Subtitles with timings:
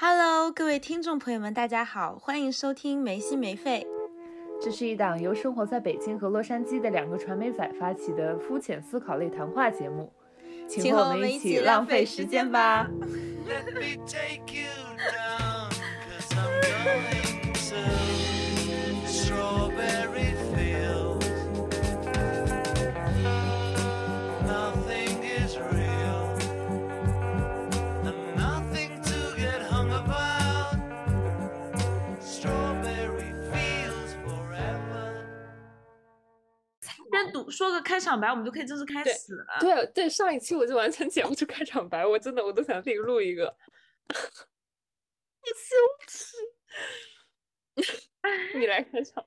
[0.00, 3.84] Hello，各位听众朋友们，大家好，欢迎收听没心没肺。
[4.62, 10.12] 这是一档由生活在北京和洛杉矶的两个传媒仔发起的肤浅思考类谈话节目，
[10.68, 12.88] 请和我们一起浪费时间吧。
[13.44, 13.80] 先读
[37.58, 39.58] 说个开场白，我们就可以正式开始了。
[39.58, 43.52] 对对，上一期我就完全剪不出开场白，我真的我都想自己录一个。
[45.42, 45.74] 你羞
[46.06, 46.36] 耻！
[48.56, 49.26] 你来开场。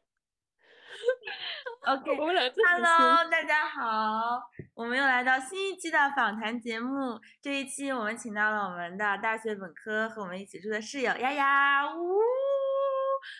[1.81, 4.41] OK，我们俩 Hello，大家好，
[4.75, 7.19] 我们又来到新一期的访谈节目。
[7.41, 11.93] 这一期我们请到了我们的大学本科和我们一起住的室友丫丫。
[11.93, 12.17] 呜，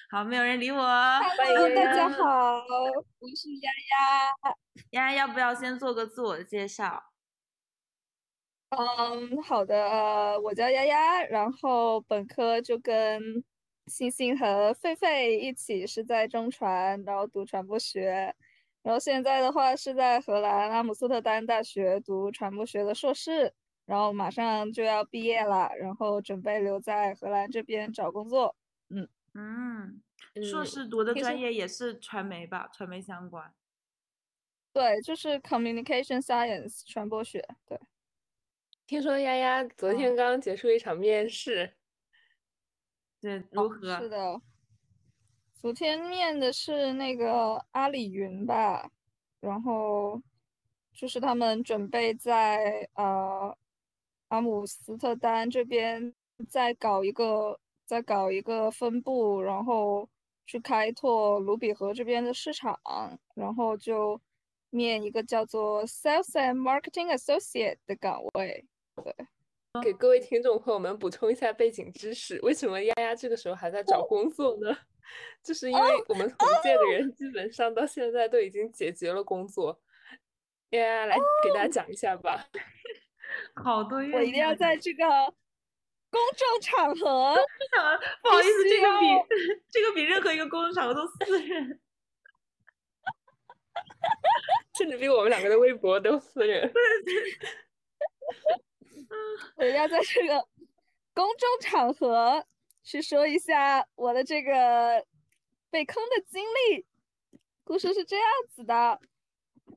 [0.09, 0.77] 好，没有人理我。
[0.77, 2.63] Hello，大家好，
[3.20, 4.55] 我是丫丫。
[4.91, 7.04] 丫丫要不要先做个自我介绍？
[8.70, 13.43] 嗯，好的，我叫丫丫，然后本科就跟
[13.87, 18.34] 星星和狒狒一起是在中传，然后读传播学，
[18.82, 23.54] 然后现在的话是在荷兰阿姆斯特丹大学读传播学的硕士，
[23.85, 28.55] 然后马上就要毕业了，然后准备留在荷兰这边找工作。
[28.90, 30.01] 嗯嗯，
[30.43, 32.70] 硕士读的专业也是传媒吧？
[32.74, 33.54] 传媒相关。
[34.74, 37.48] 对，就是 communication science 传播学。
[37.65, 37.79] 对。
[38.87, 41.77] 听说丫丫昨天刚结束一场面试，
[43.21, 43.98] 对，如何？
[44.02, 44.41] 是的，
[45.54, 48.91] 昨天面的是那个阿里云吧，
[49.40, 50.21] 然后
[50.91, 53.57] 就是他们准备在呃
[54.27, 56.13] 阿姆斯特丹这边
[56.49, 57.60] 再搞一个，
[57.91, 60.07] 再搞一个分部，然后
[60.45, 62.79] 去开拓卢比河这边的市场，
[63.35, 64.17] 然后就
[64.69, 68.66] 面一个叫做 Sales and Marketing Associate 的岗位。
[69.03, 69.13] 对，
[69.84, 74.74] 给各位听众朋友们补充一下背景知识：为什么丫丫这个时候还在找工作呢？
[75.44, 79.81] 就是因为我们同届的人基本上到现在都已经解决了工作。
[80.69, 82.47] 丫丫来给大家讲一下吧。
[83.53, 85.03] 好多月，我一定要在这个
[86.12, 87.36] 公众场合。
[88.22, 89.06] 不好意思，这个比
[89.72, 91.80] 这个比任何一个公众场合都私人，
[94.78, 96.72] 甚至比我们两个的微博都私人。
[99.56, 100.48] 我要在这个
[101.14, 102.46] 公众场合
[102.84, 105.06] 去说一下我的这个
[105.70, 106.86] 被坑的经历。
[107.64, 109.00] 故事是这样子的：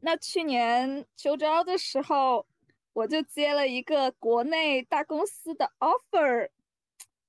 [0.00, 2.46] 那去年秋招的时候，
[2.94, 6.48] 我就接了一个国内大公司的 offer，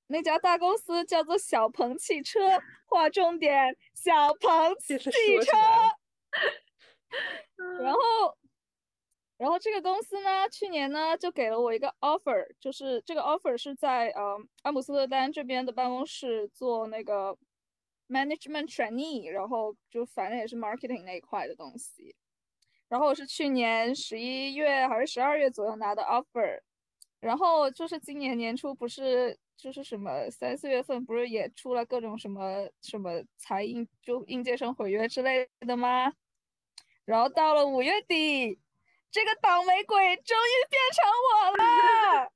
[0.07, 2.39] 那家大公司叫做小鹏汽车，
[2.85, 5.11] 划重点，小鹏汽车。
[7.81, 7.99] 然后。
[9.37, 17.37] 然后这个公司呢，去年呢就给了我一个 offer，就是这个 offer 是在呃阿姆斯特丹这边的办公室做那个
[18.07, 22.15] management trainee，然后就反正也是 marketing 那一块的东西。
[22.95, 26.61] 然后我是去年十一月还是十二月左右拿的 offer，
[27.19, 36.13] 然后就是今年年初不是就是什么三四月份不是也出了各种什么什么才应就应届生毁约之类的吗？
[37.03, 38.57] 然后到了五月底。
[39.11, 42.31] 这个倒霉鬼终于变成我了，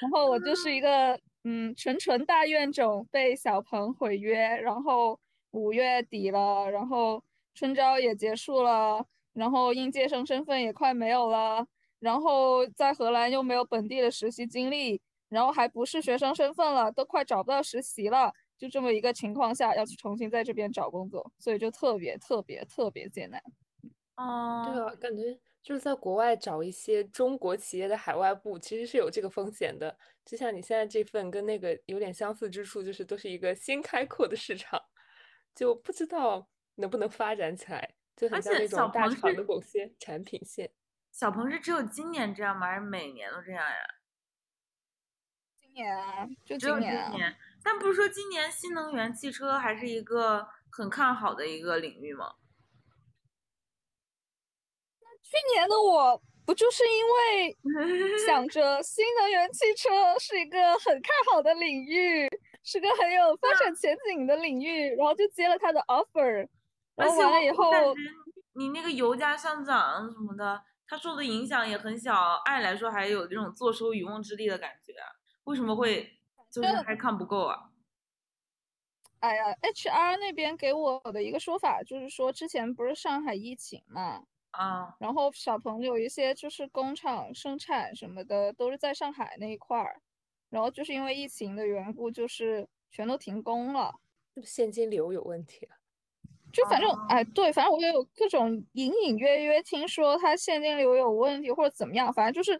[0.00, 5.18] 然后我就是一个嗯纯纯大怨种，被小鹏毁约，然后
[5.50, 7.22] 五月底了，然后
[7.54, 9.04] 春招也结束了，
[9.36, 11.66] 然后应届生身份也快没有了，
[12.00, 23.40] 然后在荷兰又没有本地的实习经历，然后还不是学生身份了，都快找不到实习了，就这么一个情况下要去重新在这边找工作，所以就特别特别特别艰难。
[24.14, 25.38] 啊，对啊，感觉。
[25.62, 29.98] 就是在国外找一些中国企业的海外部，其实是有这个风险的。
[30.24, 34.80] 就像你现在这份跟那个有点相似之处，就是都是一个新开阔的市场，
[35.56, 40.72] 就不知道能不能发展起来，就很像那种大厂的某些产品线。
[41.12, 42.66] 小鹏是只有今年这样吗？
[42.66, 43.76] 还是每年都这样呀？
[45.60, 47.36] 今年啊，就只有今年。
[47.62, 52.34] 但不是说今年新能源汽车还是一个很看好的一个领域吗？
[55.22, 57.56] 去年的我不就是因为
[58.24, 59.90] 想 着新能源汽车
[60.20, 62.28] 是一个很看好的领域，
[62.62, 66.48] 是个很有发展前景的领域，然后就接了他的 offer。
[66.96, 67.70] 然后完了以后，
[68.54, 72.14] 你那个油价上涨什么的，它受的影响也很小。
[72.46, 74.94] 按理来说，还有这种坐收渔翁之利的感觉，
[75.44, 76.18] 为什么会
[76.50, 77.70] 就是还看不够啊？
[79.20, 90.00] 哎呀，HR 那边给我的一个说法就是说，之前不是上海疫情嘛，啊，然后小鹏有一些就是工厂生产什么的都是在上海那一块儿，
[90.50, 93.92] 然后就是因为疫情的缘故，就是全都停工了。
[94.34, 95.75] 是不是现金流有问题啊？
[96.56, 102.58] 就反正哦哎，对，反正我也有各种隐隐约约听说他现金流有问题或者怎么样，反正就是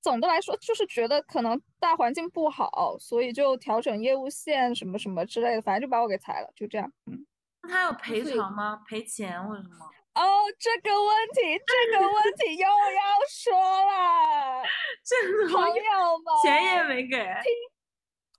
[0.00, 6.92] 总的来说就是觉得可能大环境不好，所以就调整业务线什么什么之类的，反正就把我给裁了，就这样。
[7.06, 7.26] 嗯，
[7.62, 8.80] 那他有赔偿吗？
[8.88, 9.90] 赔钱或者什么？
[10.14, 10.22] 哦，
[10.60, 14.62] 这个问题，这个问题又要说了，
[15.02, 15.82] 这朋种友
[16.18, 17.26] 们，钱也没给，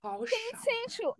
[0.00, 1.14] 好听，清楚。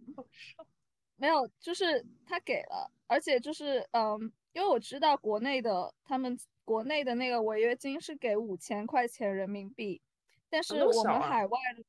[1.18, 4.20] 没有，就是他给了，而且就是嗯，
[4.52, 10.02] 因为我知道国内的他们国内的那个违约金是给五千块钱人民币，
[10.50, 11.84] 但是我们海外的，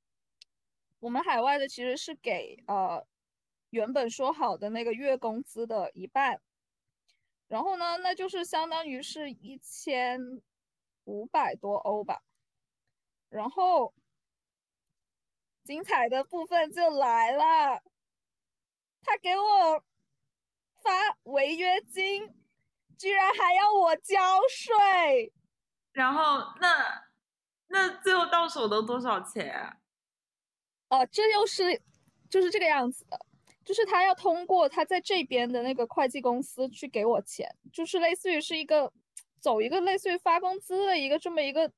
[1.00, 3.06] 我们海外的其实是给呃
[3.72, 6.40] 原本说好的那个月工资的一半，
[7.50, 10.42] 然后呢，那就是相当于是一千
[11.04, 12.22] 五百多欧吧，
[13.30, 13.94] 然后
[15.66, 17.84] 精彩的部分就来了。
[19.08, 19.82] 他给我
[20.84, 22.36] 发违约金，
[22.98, 24.20] 居然还要我交
[24.50, 25.32] 税。
[25.94, 27.06] 然后那
[27.68, 29.78] 那最后到手的多少钱啊？
[30.90, 31.82] 哦、这又是
[32.30, 33.18] 就是这个样子的，
[33.64, 38.92] 就是他要通过他在这边的那个会计公司去给我钱，就是类似于是一个
[39.40, 41.72] 走一个类似于发工资的一个这么一个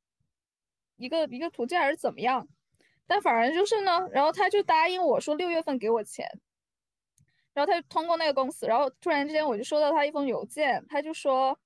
[0.97, 2.47] 一个一个途径还是怎么样？
[3.07, 6.27] 但反正就是呢，然后他就答应我说六月份给我钱，
[7.59, 11.59] 然后他就通过那个公司，然后突然之间我就收到他一封邮件，他就说，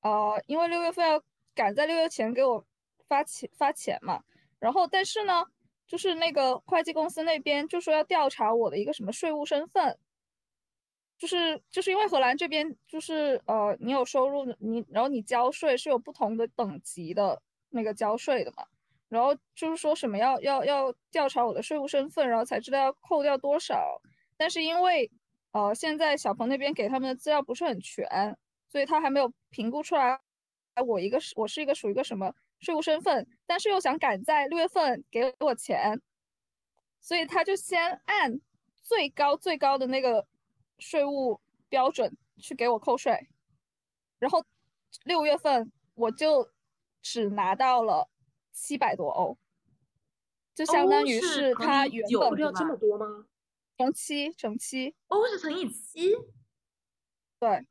[0.00, 1.22] 呃，因为六月份要
[1.54, 2.64] 赶在六月前给我
[3.06, 4.22] 发钱发钱嘛，
[4.58, 5.44] 然后但是呢，
[5.86, 9.98] 就是那个会计公司那边就说要调查我的一个什么税务身份，
[11.18, 18.64] 就是就是因为荷兰这边就是呃，你有收入，你然后你交税是有不同的等级的那个交税的嘛，
[19.10, 24.00] 然后就是说什么要要要调查我的税务身份，然后才知道要扣掉多少，
[24.38, 25.10] 但是因为
[25.54, 28.36] 呃现在小鹏那边给他们的资料不是很全，
[28.68, 30.20] 所以他还没有评估出来
[30.84, 36.02] 我一个是我是一个属于一个什么税务身份，但是又想赶在六月份给我钱，
[37.00, 38.40] 所以他就先按
[38.82, 40.26] 最高最高的那个
[40.80, 43.28] 税务标准去给我扣税，
[44.18, 44.44] 然后
[45.04, 46.50] 六月份我就
[47.00, 48.08] 只拿到了
[48.50, 49.38] 七百多欧，
[50.52, 53.26] 就相当于是他原本九对吧要这么多吗？
[53.76, 56.14] 乘七乘七，欧是乘以七
[57.40, 57.66] 对，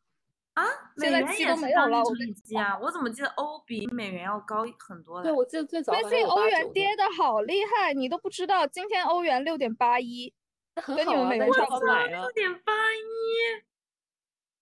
[0.53, 0.65] 啊？
[0.95, 2.77] 美现在元也七都没有是当乘了我跟你以七啊？
[2.79, 10.33] 我怎么记得欧比美元要高很多对，我记得最早最近欧元跌的好厉害，你都不知道，今天欧元六点八一，
[10.75, 12.31] 跟你们美元差不多六。
[12.33, 13.63] 点八一，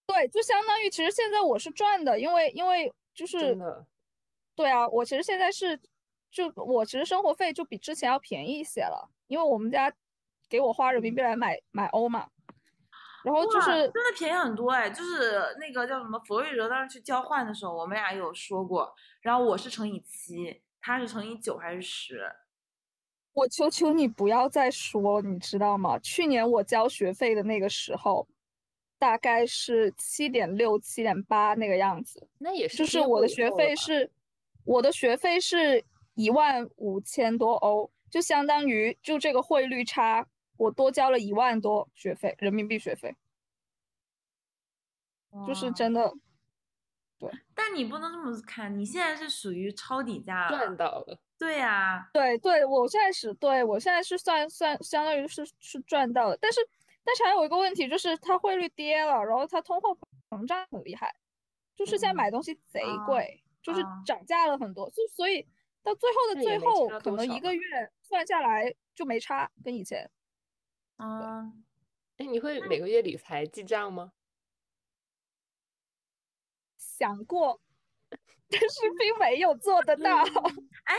[0.05, 3.57] 对，就相当于其实现在我是赚的，因为因为就是，
[4.55, 5.79] 对啊，我其实现在是
[6.29, 9.91] 就我其实生活费就比之前要便宜一些了，因为我们家
[10.51, 12.27] 给我花人民币来买买欧嘛，
[13.23, 14.89] 然后就是真的便宜很多哎！
[14.89, 22.29] 就是那个叫什么佛瑞哲当时去交换的时候，我们俩有说过，然后我是乘以七，他是乘以九还是十？
[23.31, 25.97] 我求求你不要再说，你知道吗？
[25.99, 28.27] 去年我交学费的那个时候，
[28.99, 32.27] 大概是七点六、七点八那个样子。
[32.37, 34.11] 那也是就是我的学费是，
[34.65, 35.81] 我的学费是
[36.15, 40.27] 一万五千多欧，就相当于就这个汇率差，
[40.61, 43.15] 我多交了一万多学费，人民币学费，
[45.47, 46.13] 就是真的。
[47.17, 50.77] 对但你不能这么看，你现在是属于抄底价赚。
[50.77, 51.19] 到了。
[51.39, 56.59] 对呀、对对，我现在是对我现在是算算相当于是是赚到了，但是
[57.03, 59.97] 但是还有一个问题就是它汇率跌了，然后它通货
[60.29, 61.11] 膨胀很厉害，
[61.75, 65.41] 就是现在嗯买东西贼啊贵，就是啊涨价了很多，就所以
[65.81, 70.07] 到最后的最后，可能一个月算下来就没差，跟以前。
[71.03, 71.63] 嗯，
[72.17, 74.13] 哎，你会每个月理财记账吗？
[76.77, 77.59] 想过，
[78.47, 80.21] 但是并没有做得到。
[80.83, 80.95] 哎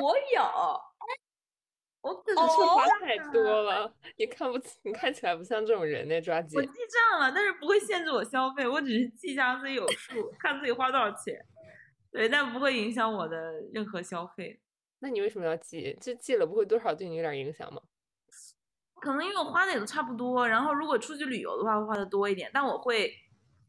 [0.00, 0.80] 我有，
[2.02, 6.64] 我可是哦是花太多了，你看不起，你看起来不像这种人呢，抓紧我。
[6.64, 6.78] 记
[7.10, 11.44] 账了，但是不会限制我消费，我只是记下自己有数，看自己花多少钱。
[12.12, 14.60] 对，但不会影响我的任何消费。
[15.00, 15.98] 那你为什么要记？
[16.00, 17.82] 这记了不会多少对你有点影响吗？
[19.02, 23.12] 可能因为我花的也都差不多，然后如果出去旅游的话，会花的多一点，但我会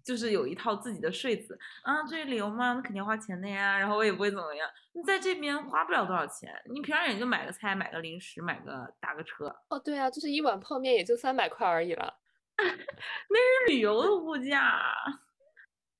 [0.04, 4.70] 就是有一套自己的睡姿啊，这里旅游嘛，那肯定要花钱的呀，然后我也不会怎么样。
[4.94, 9.48] 你在这边花不了多少钱，你平常也就买个菜、买个零食、买个打个车。
[9.70, 12.14] 哦，对啊，就是一碗泡面也就三百块而已了。
[12.58, 14.94] 那是旅游的物价。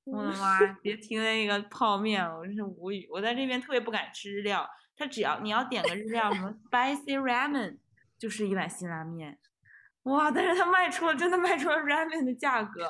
[0.06, 0.60] 我的妈！
[0.82, 3.08] 别提那个泡面了，我真是无语。
[3.10, 7.78] 我在这边特别不敢吃日料，他只要你要点个日料，什么 spicy ramen，
[8.24, 9.38] 就是一碗辛拉面。
[10.04, 10.32] 哇！
[10.32, 12.90] 但是他卖出了，真的卖出了 ramen 的价格。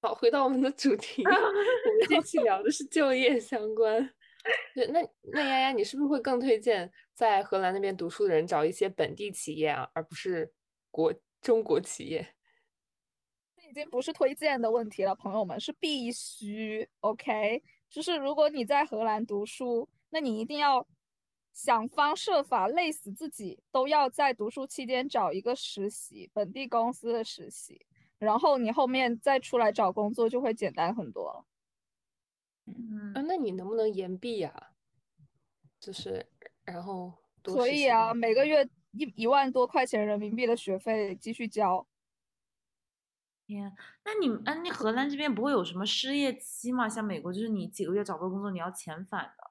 [0.00, 4.08] 好，回到我们的主题， 我们这期聊的是就业相关。
[4.76, 5.00] 对，那
[5.32, 10.52] 那丫丫，你是不是会更推荐在荷兰那边读书的人找一些本地企业啊，而不是
[10.92, 12.34] 国中国企业？
[13.56, 16.88] 这已经不是推荐的问题了，朋友们，是必须。
[17.00, 17.60] OK，
[17.90, 20.86] 就是如果你在荷兰读书，那你一定要
[21.56, 27.86] 想方设法累死自己，都要在读书期间找一个实习，本地公司的实习。
[28.18, 31.46] 然后你后面再出来找工作就会简单很多了。
[32.66, 34.72] 嗯，啊，那你能不能延毕呀？
[35.80, 36.26] 就是，
[36.64, 41.86] 然后可以啊，每个月一一万多块钱人民币的学费继续交。
[43.46, 46.86] 天，那你们，哎，那荷兰这边不会有什么失业期吗？
[46.86, 49.45] 像美国，就是你几个月找不到工作，你要遣返的。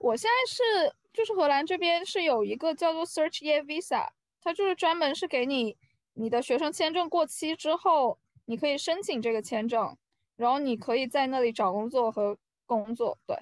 [0.00, 4.08] 我现在是，就是荷兰这边是有一个叫做 Search Year Visa，
[4.40, 5.76] 它就是专门是给你。
[6.14, 9.96] 你的学生签证过期之后，你可以申请这个签证，
[10.36, 13.36] 然后你可以在那里找工作和工作，对，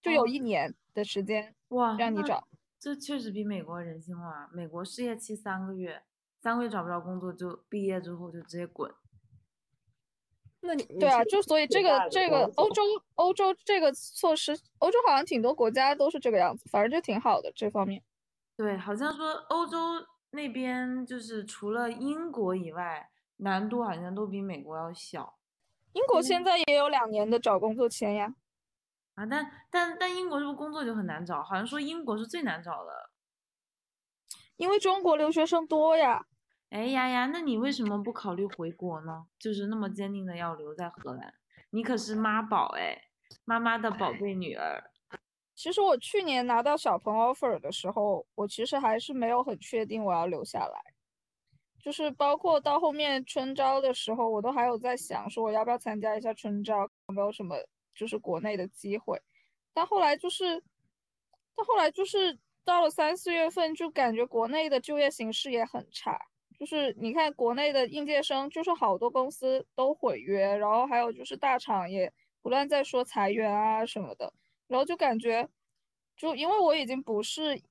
[0.00, 2.48] 就有一年的时间哇，让你找。
[2.78, 4.48] 这确实比美国人性化。
[4.52, 6.02] 美国失业期三个月，
[6.38, 8.92] 三个月找不着工作就毕业之后就直接滚。
[10.60, 12.82] 那你对啊，就所以这个这个欧洲
[13.14, 18.02] 欧洲这个措施，欧洲好像挺多国家都是这个样子，反正就挺好的这方面。
[18.56, 19.78] 对，好像说欧洲。
[20.32, 25.34] 那边就是除了英国以外，难度好像都比美国要小。
[25.92, 28.32] 英国现在也有两年的找工作签呀。
[29.16, 31.42] 啊，但但但英国是不是工作就很难找？
[31.42, 33.10] 好像说英国是最难找的，
[34.54, 36.24] 因为中国留学生多呀。
[36.70, 39.26] 哎呀呀，那你为什么不考虑回国呢？
[39.38, 41.34] 就是那么坚定的要留在荷兰，
[41.70, 42.96] 你可是妈宝哎，
[43.44, 44.90] 妈妈的宝贝女儿。
[45.56, 50.80] 其实我去年拿到小鹏 offer 的时候，我其实还是没有很确定我要留下来，
[51.82, 57.56] 就是包括到后面春招的时候，我都还有在想说我要不要参加一下春招，有没有什么
[57.94, 59.20] 就是国内的机会。
[59.74, 60.62] 但后来就是，
[61.56, 66.18] 但后来就是到了三四月份，就感觉国内的就业形势也很差，
[66.60, 72.12] 就是你看国内的应届生，就是好多公司都毁约，然后还有就是大厂也
[72.42, 74.30] 不断在说裁员啊什么的。
[74.66, 75.48] 然后就感觉，
[76.18, 77.62] 就因为我已经不是，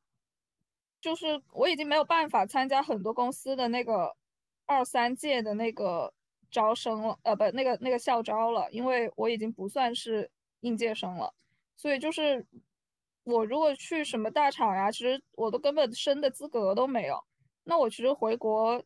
[0.99, 4.15] 就是我已经没有办法参加很多公司的那个
[4.65, 6.11] 二三届的那个
[6.49, 10.31] 招生了，呃，不，那个那个校招了，因为我已经不算是
[10.61, 11.31] 应届生了，
[11.77, 12.43] 所以就是
[13.23, 17.23] 我如果去什么大厂呀，其实我都根本升的资格都没有。
[17.69, 18.83] 那我其实回国，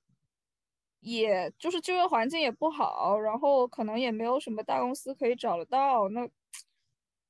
[1.00, 6.30] 也就是就业环境也不好，然后可能也没有什么大公司可以找得到那。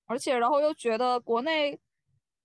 [0.05, 1.79] 而且，然后又觉得国内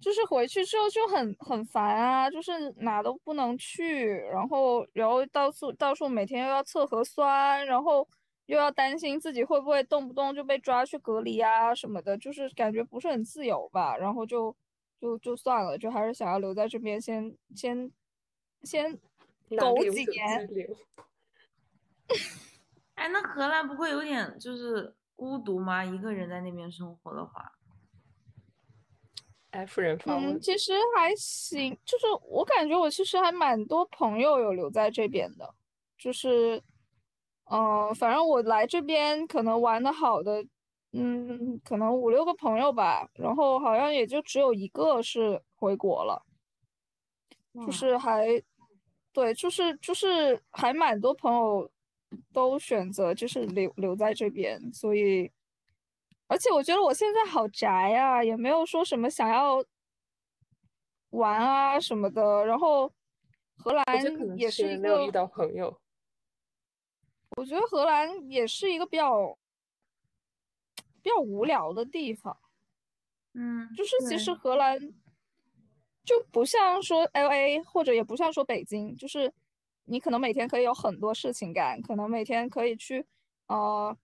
[0.01, 8.09] 就是回去之后就很很烦啊，就是哪都不能去，然后然后到处到处每天又要测核酸，然后
[8.47, 13.97] 又要担心自己会不会动不动就被抓去隔离啊什么的，就是感觉不是很自由吧。
[13.97, 14.55] 然后就
[15.01, 17.91] 就就算了，就还是想要留在这边，先先
[18.63, 18.99] 先
[19.59, 20.49] 苟几年。
[22.95, 24.95] 哎，那荷兰不会有点就是？
[25.19, 25.85] 孤独吗？
[25.85, 27.51] 一个人在那边生活的话
[29.51, 35.53] ，F 人发嗯，其实还行，就是我感觉我其实还蛮多朋友有留在这边的，
[35.99, 36.63] 就是，
[37.51, 40.47] 嗯，反正我来这边可能玩的好的，
[40.93, 46.25] 嗯，可能五六个朋友吧，然后好像也就只有一个是回国了，
[47.67, 48.27] 就是还，
[49.13, 51.71] 对，就是就是还蛮多朋友。
[52.33, 55.31] 都选择就是留留在这边，所以，
[56.27, 59.63] 而且我觉得我现在好宅啊，也没有说什么想要
[61.11, 62.47] 玩啊什么的。
[62.47, 62.91] 然后
[63.59, 63.85] 荷兰
[64.39, 65.79] 也是一个遇到朋友，
[67.37, 69.39] 我觉得荷兰也是一个比较
[71.03, 72.35] 比较无聊的地方。
[73.35, 74.81] 嗯，就是其实荷兰
[76.09, 79.31] 就不像说 L A 或者也不像说北京，就是。
[79.91, 83.07] 你可能每天可以有很多事情干，可能每天可以去，
[83.47, 83.97] 呃，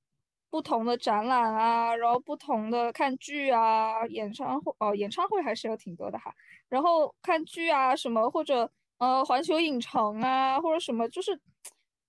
[0.49, 6.35] 不同的展览啊，然后不同的看剧啊，演唱会哦，演唱会还是有挺多的哈。
[6.71, 11.39] 然后看剧啊什么，或者呃环球影城啊，或者什么，就是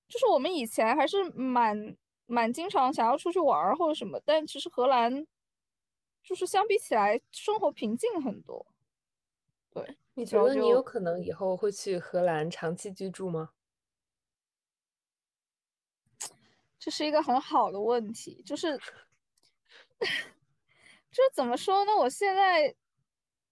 [0.08, 1.98] 就是我们以前还是蛮
[2.28, 5.28] 蛮经常想要出去玩儿或者什么，但其实荷兰
[6.24, 8.66] 就是相比起来生活平静很多。
[9.76, 13.50] 对，你觉得你有可能以后会去荷兰长期居住吗？
[16.80, 18.78] 这是一个很好的问题，就是，
[20.00, 20.06] 就
[21.16, 21.94] 是怎么说呢？
[21.94, 22.74] 我现在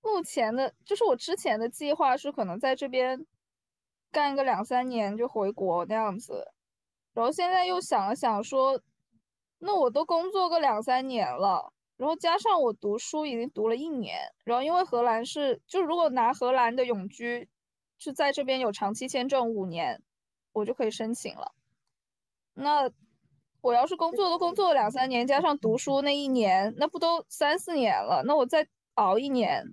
[0.01, 3.25] 目前的，就是我之前的计划是可能在这边
[4.10, 6.53] 干个两三年就回国那样子，
[7.12, 8.82] 然后现在又想了想说，
[9.58, 17.48] 那我都工作个两三年了，然后加上我读书已经读了一年，然后因为荷兰是，就如果拿荷兰的永居，
[17.98, 20.03] 是在这边有长期签证五年，
[20.51, 21.53] 我就可以申请了。
[22.55, 22.91] 那
[23.62, 28.22] 我要是工作都工作了两三年，加上读书那一年，那不都三四年了？
[28.25, 29.63] 那我再熬一年，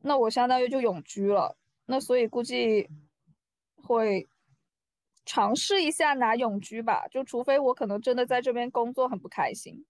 [0.00, 1.56] 那我相当于就永居了。
[1.86, 2.88] 那所以估计
[3.76, 4.28] 会
[5.24, 9.86] 尝试一下拿永居吧，就除非我可能真的在这边工作很不开心，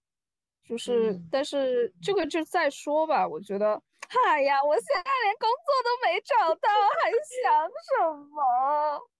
[0.67, 3.27] 就是，嗯但是这个就再说吧。
[3.27, 3.81] 我觉得，
[4.27, 6.69] 哎呀，我现在连工作都没找到，
[7.01, 9.01] 还想什么？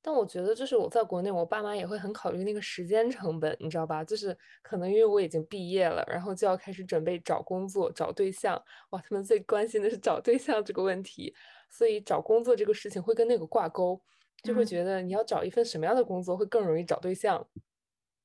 [0.00, 4.02] 但我觉得，就是我在国内，我爸妈也会很考虑那个时间成本，你知道吧？
[4.04, 8.60] 就是可能因为我已经毕业了，然后就要开始准备找工作、找对象。
[8.90, 11.34] 哇，他们最关心的是找对象这个问题，
[11.68, 14.00] 所以找工作这个事情会跟那个挂钩，
[14.42, 17.44] 就会嗯觉得你要找一份什么样的工作会更容易找对象。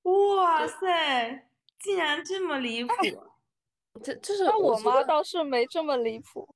[0.03, 1.48] 哇塞，
[1.83, 2.93] 竟然这么离谱！
[4.01, 6.47] 这就是那我妈倒是没这么离谱。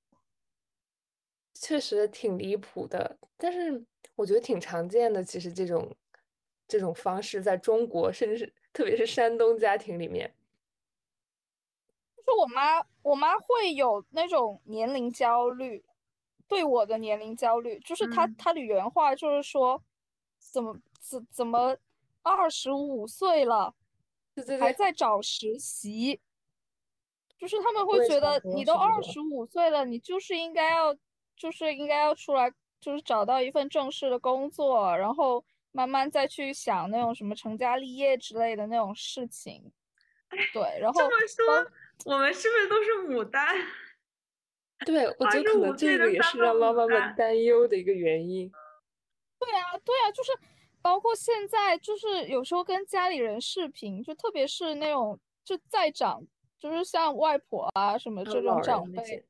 [1.54, 5.22] 确实挺离谱的，但是我觉得挺常见的。
[5.22, 5.94] 其实这种
[6.66, 10.34] 这种方式在中国，甚至是特别是山东家庭里面，
[12.16, 15.84] 就是我妈，我妈会有那种年龄焦虑，
[16.48, 19.84] 对我的年龄焦虑，就是她嗯她的原话就是说，
[20.40, 21.76] 怎么怎怎么
[22.22, 23.76] 二十五岁了
[24.38, 26.20] 还对对对，在找实习，
[27.38, 30.96] 就是他们会觉得你都二十五岁了，你就是应该要
[31.36, 39.72] 就是应该要出来，就是找到一份正式的工作，然后慢慢再去想那种什么成家立业之类的那种事情。
[40.54, 41.72] 对，然后这么说，
[42.14, 43.56] 我们是不是都是牡丹？
[44.86, 48.52] 对，我觉得可能这个个也是让妈牡妈们担忧的一个原因。
[49.40, 50.32] 对啊，对啊，就是
[50.82, 56.22] 包括现在，就是有时候跟家里人视频，就特别是那种就在长，
[56.60, 59.26] 就是像外婆啊什么这种长辈，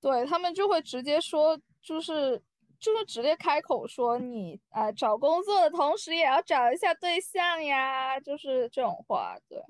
[0.00, 2.42] 对他们就会直接说，就是
[2.78, 9.62] 就是直接开口说你啊、呃找工作的同时也要找一下对象呀，就是这种话，对。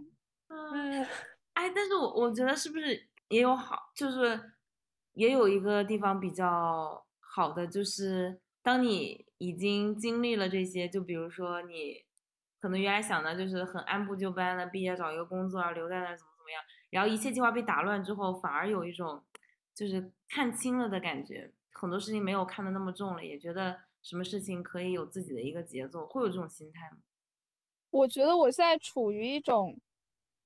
[0.48, 1.08] 嗯，哎，
[1.54, 4.38] 哎，但是我我觉得是不是也有好，就是
[5.14, 12.04] 也有一个地方比较好的，就是当你已经经历了这些，就比如说你
[12.60, 19.24] 可能原来想的就是很按部就班的毕业找一个工作，啊留在那怎么怎么样，然后一切计划被打乱之后，反而有一种
[19.74, 26.98] 就是看清了的感觉，很多事情没有看得那么重了，也觉得什么事情可以有自己的一个节奏，会有这种心态吗？
[27.88, 29.80] 我觉得我现在处于一种，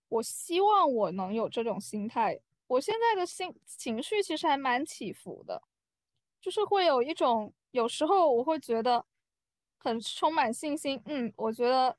[0.09, 2.39] 我希望我能有这种心态。
[2.69, 5.61] 我现在的心情绪其实还蛮起伏的，
[6.41, 9.05] 就是会有一种，有时候我会觉得
[9.79, 11.97] 很充满信心，嗯，我觉得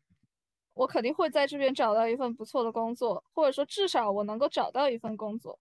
[0.74, 5.60] 我肯定会在这边找到一份不错的工作，或者说至少我能够找到一份工作。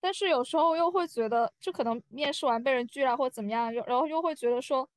[0.00, 4.88] 但是有时候又会觉得，就可能面试完被人拒了或怎么样，又然后又会觉得说，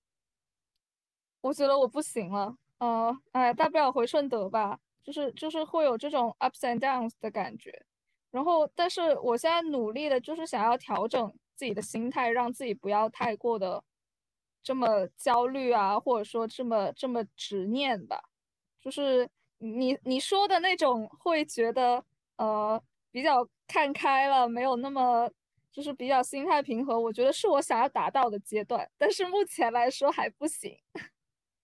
[1.41, 7.85] 我觉得我不行了，呃，哎，大不了回顺德吧，就是就是会有这种 ups and downs 的感觉。
[8.31, 13.81] 然后，但是我现在努力的就是想要调整自己的心态，让自己不要太过的
[14.67, 18.21] 这么焦虑啊，或者说这么这么执念吧。
[18.81, 19.25] 就是
[19.59, 22.03] 你你说的那种会觉得
[22.35, 25.31] 呃比较看开了，没有那么
[25.71, 30.77] 就是比较心态平和，我觉得是我想要达到的阶段，但是目前来说还不行。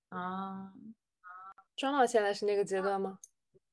[0.07, 0.71] 啊。
[1.75, 3.19] 庄老现在是那个阶段吗？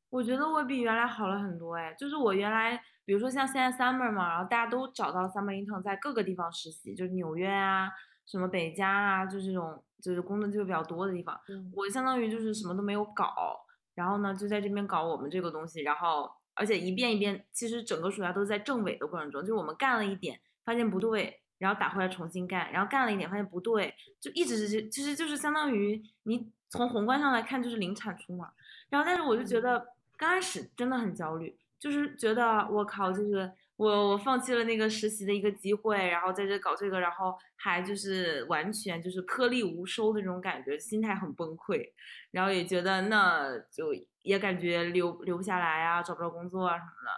[0.09, 7.89] 我觉得我比原来好了很多哎，就是我原来，比如说像现在 summer 嘛，然后大家都找到了 summer intern，在各个地方实习，就是纽约啊，
[8.27, 11.39] 什么北加啊，就这种就是工作机会比较多的地方。
[11.49, 28.51] 嗯，我相当于就是什么都没有搞，然后呢就在这边搞我们这个东西，然后而且一遍一遍，其实整个暑假都是在正伪的过程中，就是我们干了一点，发现不对，然后打回来重新干，然后干了一点，发现不对，就一直是其实就是相当于你从宏观上来看就是零产出嘛。
[28.89, 29.79] 然后但是我就觉得
[30.17, 41.83] 刚开始真的很焦虑，就是觉得我靠，就是我我放弃了那个实习的一个机会，然后在这搞这个，然后还就是完全就是颗粒无收的这种感觉，心态很崩溃，
[42.31, 47.11] 然后也觉得那就也感觉留留不下来啊，找不着工作啊什么的。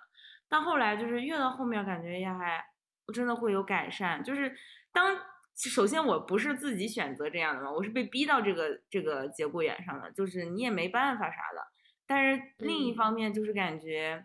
[0.48, 2.64] 但后来就是越到后面，感觉也还
[3.08, 4.22] 我真的会有改善。
[4.22, 4.54] 就是
[4.92, 5.18] 当
[5.56, 11.66] 首先我不是自己选择这样的嘛，我是被逼到这个这个节骨眼上的，就是你也没办法啥的。
[12.06, 14.24] 但是另一方面就是感觉。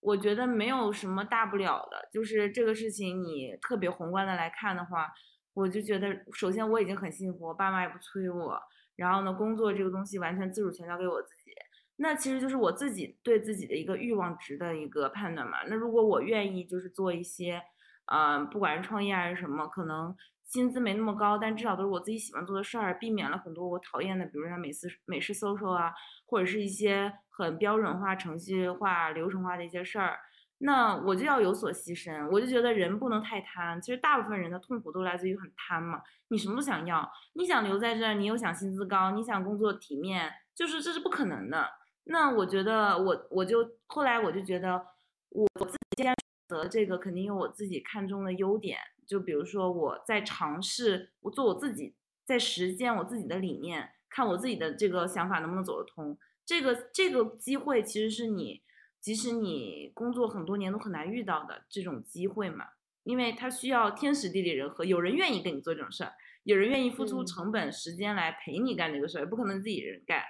[0.00, 5.12] 我觉得没有什么大不了的，就是这个事情你特别宏观的来看的话，
[5.54, 8.60] 我就觉得首先我已经很幸福，我爸妈也不催我，
[8.96, 11.50] 然后呢，工作这个东西完全自主权交给我自己，
[11.96, 15.58] 那其实就是我自己对自己的一个欲望值的一个判断嘛。
[15.66, 17.60] 那如果我愿意就是做一些，
[18.06, 20.16] 嗯，不管是创业还是什么，可能
[20.48, 25.92] 薪资没那么高，但至少都是我自己喜欢做的事儿，避免了很多我讨厌的，比如说美式美式 social 啊，
[26.26, 27.12] 或者是一些。
[27.38, 30.18] 很标准化、程序化、流程化的一些事儿，
[30.58, 32.28] 那我就要有所牺牲。
[32.32, 33.80] 我就觉得人不能太贪。
[33.80, 36.02] 其实大部分人的痛苦都来自于很贪嘛。
[36.30, 41.64] 你什么都想要，你想留在这儿，你又想薪资高，你想工作体面，就是这是不可能的。
[42.06, 44.84] 那我觉得我我就后来我就觉得
[45.28, 46.12] 我自己选
[46.48, 48.78] 择这个，肯定有我自己看中的优点。
[49.08, 51.94] 就比如说我在尝试，我做我自己，
[52.24, 56.16] 在实践我自己的理念，看我自己的这个想法能不能走得通。
[56.44, 58.62] 这个这个机会其实是你，
[59.00, 62.66] 即使你工作很多年都很难遇到的这种机会嘛，
[63.02, 66.12] 因为它需要天时地利人和，有人愿意跟你做这种事儿，
[66.44, 70.22] 有人愿意付出成本时间来陪你干这个事儿，不可能自己人干。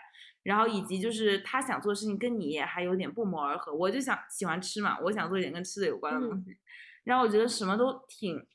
[0.44, 6.56] 然后以及就是他想做的事情跟你也还有点不谋而合，我就想喜欢吃嘛，我想做一点跟吃的有关的东西，
[7.04, 8.46] 然后我觉得什么都挺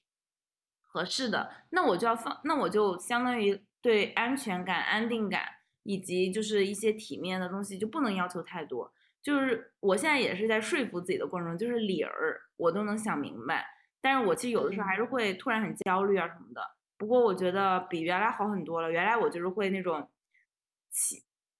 [0.93, 5.41] 合适的，那我就要放，那我就相当于对安全感、安定感。
[5.85, 8.89] 以及就是一些体面的东西就不能要求太多，
[9.21, 13.65] 就是我现在也是在说服自己的过程中，就是理儿我都能想明白，
[13.99, 16.61] 但是我其实有的时候还是会突然很焦虑啊什么的。
[16.97, 20.09] 不过我觉得比原来好很多了，原来我就是会那种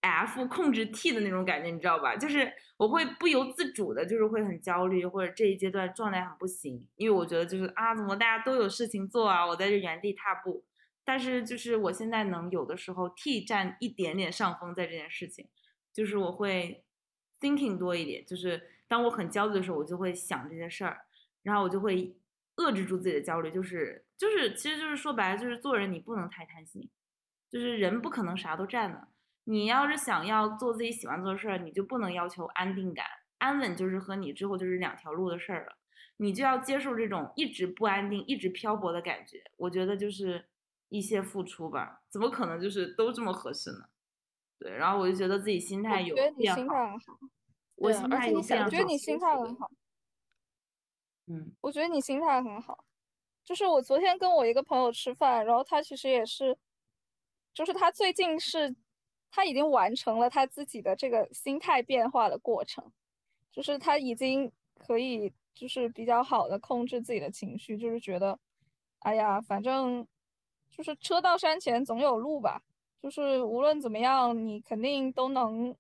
[0.04, 2.16] ，F 控制 T 的那种感觉，你知道吧？
[2.16, 10.66] 就是我会不由自主的，就是会很焦虑，或者这一阶段状态很不行，因为我觉得就是啊，怎么大家都有事情做啊，我在这原地踏步。
[11.06, 15.50] 但是就是我现在能有的时候，T 占一点点上风在这件事情，
[15.92, 16.86] 就是我会
[17.42, 21.02] thinking 多一点，就是当我很焦虑的时候，我就会想这些事儿，
[21.42, 22.16] 然后我就会
[22.56, 26.90] 遏制住自己的焦虑，就是就是其实就是说白了就是做人你不能太贪心，
[27.50, 29.08] 就是人不可能啥都占的，
[29.44, 33.06] 你要是想要做自己喜欢做的事儿，你就不能要求安定感，
[33.38, 35.78] 安稳就是和你之后就是两条路的事儿了，
[36.18, 40.50] 你就要接受这种一直不安定、一直漂泊的感觉，我觉得就是。
[40.90, 43.90] 一些付出吧，怎么可能就是都这么合适呢？
[44.60, 46.96] 对，然后我就觉得自己心态有变好。
[47.74, 48.66] 我心态有变好。
[48.66, 49.72] 我觉得你心态很好。
[51.26, 52.86] 嗯，我觉得你心态很好。
[53.44, 56.56] 就是我昨天跟我一个朋友吃饭，然后他其实也是，
[57.56, 58.76] 就是他最近是，
[59.34, 62.94] 他已经完成了他自己的这个心态变化的过程，
[63.52, 68.40] 就是他已经可以就是比较好的控制自己的情绪，就是觉得，
[69.00, 70.08] 哎呀，反正。
[70.76, 72.60] 就是车到山前总有路吧，
[73.00, 75.76] 就是无论怎么样，你肯定都能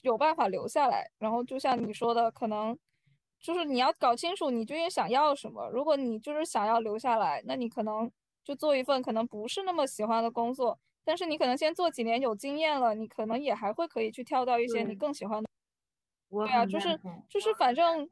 [0.00, 1.10] 有办法留下来。
[1.18, 2.74] 然后就像你说的，可能
[3.38, 5.68] 就是你要搞清楚你究竟想要什么。
[5.68, 8.10] 如果你就是想要留下来，那你可能
[8.42, 15.48] 就做一份可能不是那么喜欢的工作，但是你可能先做几年有经验了，你可能也还会可以去跳到一些你更喜欢的。
[16.30, 18.08] 对啊，就是就是反正。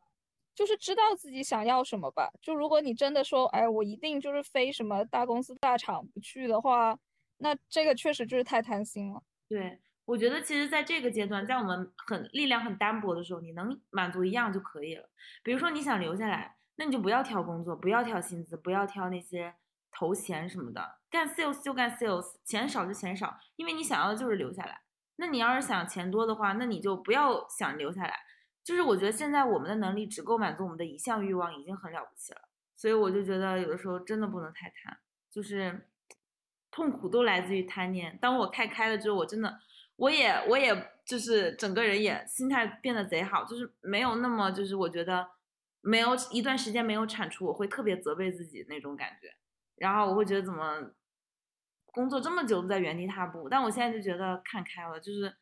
[0.53, 2.29] 就是知道自己想要什么吧。
[2.43, 6.99] 就如果你真的说，哎，我一定就是非什么大公司大厂不去的话，
[7.39, 9.23] 那这个确实就是太贪心了。
[9.49, 15.09] 对，我觉得其实在这个阶段，在我们很力量很单薄的时候，你能满足一样就可以了。
[15.43, 19.55] 比如说你想留下来，那你就不要挑工作，不要挑薪资，不要挑那些
[19.93, 24.81] 头衔什么的，干 sales 就干 sales，钱少就钱少，因为你想要的就是留下来。
[25.17, 28.15] 那你要是想钱多的话，那你就不要想留下来。
[28.63, 32.41] 就是我觉得现在我们的能力只够满足我们的一项欲望，已经很了不起了。
[32.77, 34.97] 所以我就觉得有的时候真的不能太贪，
[35.31, 35.89] 就是
[36.71, 38.17] 痛苦都来自于贪念。
[38.23, 39.59] 当我太开了之后，我真的，
[39.97, 45.29] 我也我也就是整个人也心态变得贼好，就是没有那么就是我觉得
[45.81, 49.35] 没有一段时间没有产出，我会特别责备自己那种感觉。
[49.77, 50.93] 然后我会觉得怎么
[51.93, 55.37] 工作这么久都在原地踏步，但我现在就觉得看开了，就是。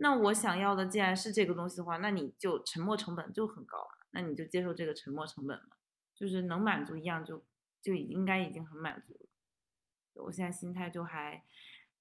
[0.00, 5.74] 那我想要的既然是这个东西的话，那你就沉没成本就很高啊，那你就接受这个沉没成本嘛，
[6.14, 7.44] 就是能满足一样就
[7.82, 10.22] 就应该已经很满足了。
[10.22, 11.42] 我现在心态就还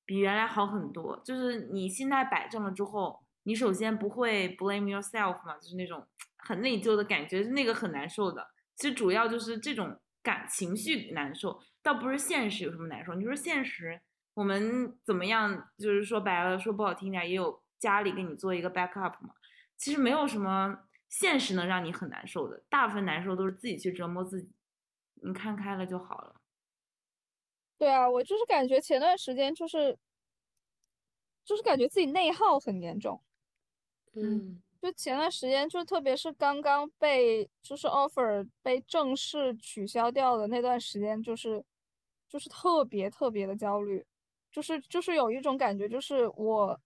[0.06, 6.06] 比原来好很多，就是你心态摆正了之后，你首先不会 blame yourself 嘛，就是那种
[6.36, 8.48] 很内疚的感觉，那个很难受的。
[8.76, 13.14] 其实主要就是这种感情绪难受，倒不是现实有什么难受。
[13.14, 14.02] 你说现实，
[14.34, 15.72] 我们怎么样？
[15.78, 19.34] 就是说白了，说不好听点，也有家里给你做一个 backup 嘛。
[19.78, 24.52] 其实没有什么现实能让你很难受的，大部分难受都是自己去折磨自己。
[25.24, 26.36] 你看开了就好了。
[27.78, 29.98] 对啊，我就是感觉前段时间就是，
[31.46, 33.24] 就是感觉自己内耗很严重。
[34.14, 34.62] 嗯。
[34.80, 41.66] 就前段时间，就特别是刚刚被就是 offer 被正式取消掉的那段时间，就是
[42.30, 44.06] 就是特别特别的焦虑，
[44.52, 46.80] 就是就是有一种感觉，就是我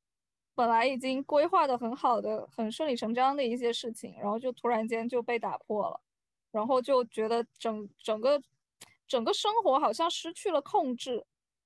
[0.55, 5.99] 本来已经规划的很好的、很顺理成章的一些事情，然后就突然间就被打破了，
[6.51, 8.41] 然后就觉得整整个
[9.07, 11.25] 整个生活好像失去了控制，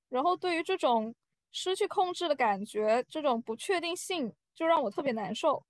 [0.09, 1.13] 然后对于这种
[1.51, 5.63] 失去控制的感觉，这种不确定性，就让我特别难受。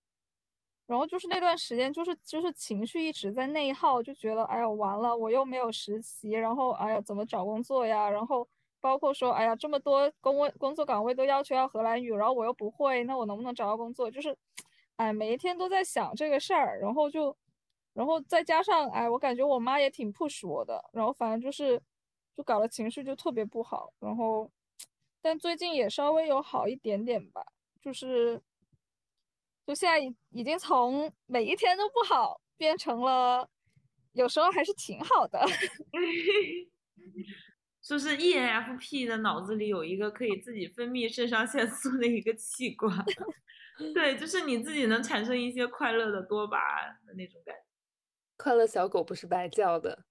[0.87, 8.07] 然后就是那段时间，就是就是情绪一直在内耗，就觉得哎呀完了，我又没有实习，然后哎呀怎么找工作呀？
[8.09, 8.47] 然后
[8.79, 14.11] 包括说哎呀这么多工位工作岗位都要求要荷兰语，然后我又不会，那我能不能找到工作？
[14.11, 14.37] 就是
[14.97, 17.35] 哎每一天都在想这个事儿，然后就
[17.93, 21.81] 然后再加上哎我感觉我妈也挺 push 我的，然后反正就是
[22.35, 23.91] 就搞得情绪就特别不好。
[23.99, 24.51] 然后
[25.19, 27.43] 但最近也稍微有好一点点吧，
[27.81, 28.39] 就是。
[29.65, 33.49] 就现在已已经从每一天都不好变成了，
[34.13, 35.43] 有时候还是挺好的。
[37.81, 42.93] 就 是 ENFP 的脑子里有一个可以自己分泌肾上腺素的一个器官，
[43.93, 47.61] 对，就是你自己能产生一些快乐的多巴胺的那种感觉。
[48.37, 50.05] 快乐小狗不是白叫的，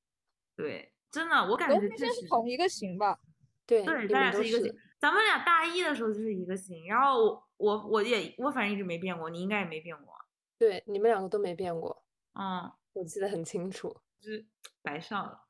[0.56, 3.20] 对，真的，我感觉这是同一个型吧？
[3.66, 4.74] 对，对，咱俩是一个型。
[4.98, 7.40] 咱们俩大一的时候就是一个型，然后。
[7.56, 10.14] 我我也我反正一直没变过，你应该也没变过。
[10.58, 12.04] 对，你们两个都没变过。
[12.34, 14.44] 嗯，我记得很清楚，就是
[14.82, 15.40] 白上了。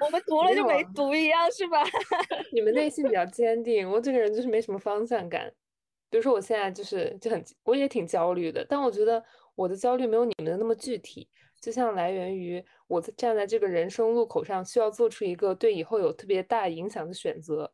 [0.00, 1.82] 我们读了就没读一样是吧？
[2.52, 5.50] 你们内心比较坚定，我这个人就是没什么方向感。
[6.10, 11.28] 比如说我现在就是就很，我也挺焦虑的，但我觉得我的焦虑没有你们的那么具体，
[11.60, 17.72] 就像来源于我在站在这个人生路口上，需要做出一个对以后有特别大影响的选择。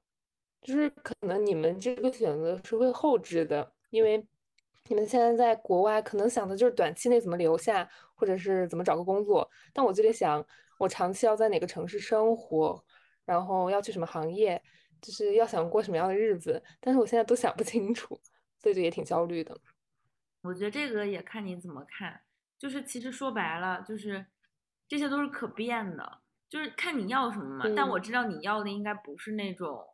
[0.63, 4.25] 就是可能你们这个选择是会后置的，因为
[4.89, 9.49] 你们现在在国外，可能想的就是短期内怎么留下，或者是怎么找个工作。
[9.73, 10.45] 但我这里想，
[10.79, 12.85] 我长期要在哪个城市生活，
[13.25, 14.63] 然后要去什么行业，
[15.01, 16.63] 就是要想过什么样的日子。
[16.81, 18.21] 但是我现在都想不清楚，
[18.61, 19.57] 所以就也挺焦虑的。
[20.43, 22.21] 我觉得这个也看你怎么看，
[22.57, 24.25] 就是其实说白了，就是
[24.87, 27.65] 这些都是可变的，就是看你要什么嘛。
[27.77, 29.89] 但我知道你要的应该不是那种。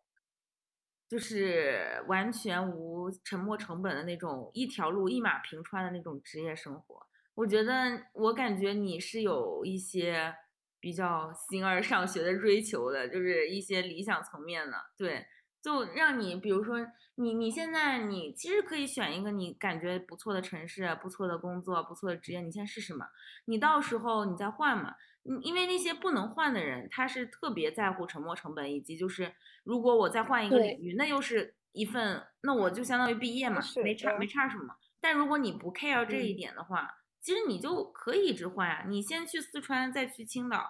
[1.09, 7.07] 就是完全无沉没成本的那种，一条路一马平川的那种职业生活。
[7.35, 10.35] 我觉得，我感觉你是有一些
[10.81, 14.77] 比较形而上学的追求的，就是一些理想层面的。
[14.97, 15.25] 对，
[15.62, 23.07] 就让你，比如说你，你现在你其实可以选一个你感觉不错的城市、不错的工作、不错的职业，你先试试嘛。
[23.47, 24.94] 你到时候你再换嘛。
[25.43, 34.75] 因为那些不能换的人，他是特别在乎沉没成本，以及就是如果我再换一个领域，那又是一份，那我就相当于毕业嘛，没差没差什么。
[35.01, 38.85] 但如果你不 care 这一点的话，其实你就可以一直换啊。
[38.88, 40.67] 你先去四川，再去青岛，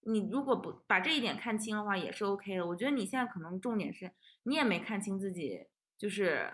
[0.00, 2.66] 你如果不把这一点看清的话，也是 OK 的。
[2.66, 6.52] 我觉得你现在可能重点是你也没看清自己就是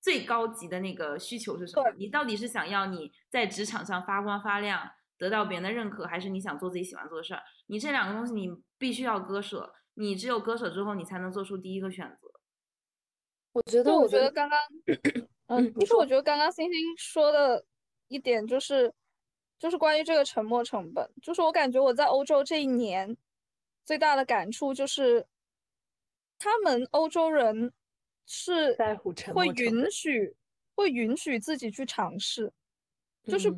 [0.00, 4.90] 最高级的那个需求是什么，你到底是想要你在职场上发光发亮。
[5.20, 7.42] 得到别人的认可，还是你想做自己喜欢做的事儿？
[7.66, 12.32] 你这两个东西你必须要割舍，你只有割舍之后，你才能做出第一个选择。
[13.52, 14.58] 我觉得，我觉得刚刚，
[15.48, 17.62] 嗯，就是我觉得刚刚星星说的
[18.08, 18.90] 一点就是，
[19.58, 23.14] 就是关于这个沉没成本，就是我感觉我在欧洲这一年
[23.84, 25.26] 最大的感触就是，
[26.38, 27.70] 他们欧洲人
[28.24, 28.74] 是
[29.34, 30.34] 会允许
[30.74, 32.50] 会允许自己去尝试，
[33.24, 33.54] 就是。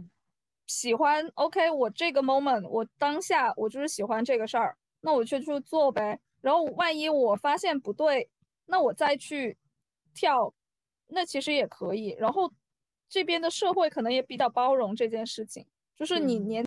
[0.73, 6.19] 喜欢，OK，我这个 moment，我当下我就是喜欢这个事儿，那我就去做呗。
[6.41, 8.31] 然后万一我发现不对，
[8.65, 9.57] 那我再去
[10.15, 10.53] 跳，
[11.09, 12.17] 那其实也可以。
[12.19, 12.51] 然后
[13.07, 16.65] 这边的社会可能也比较包容这件事情，就是你年，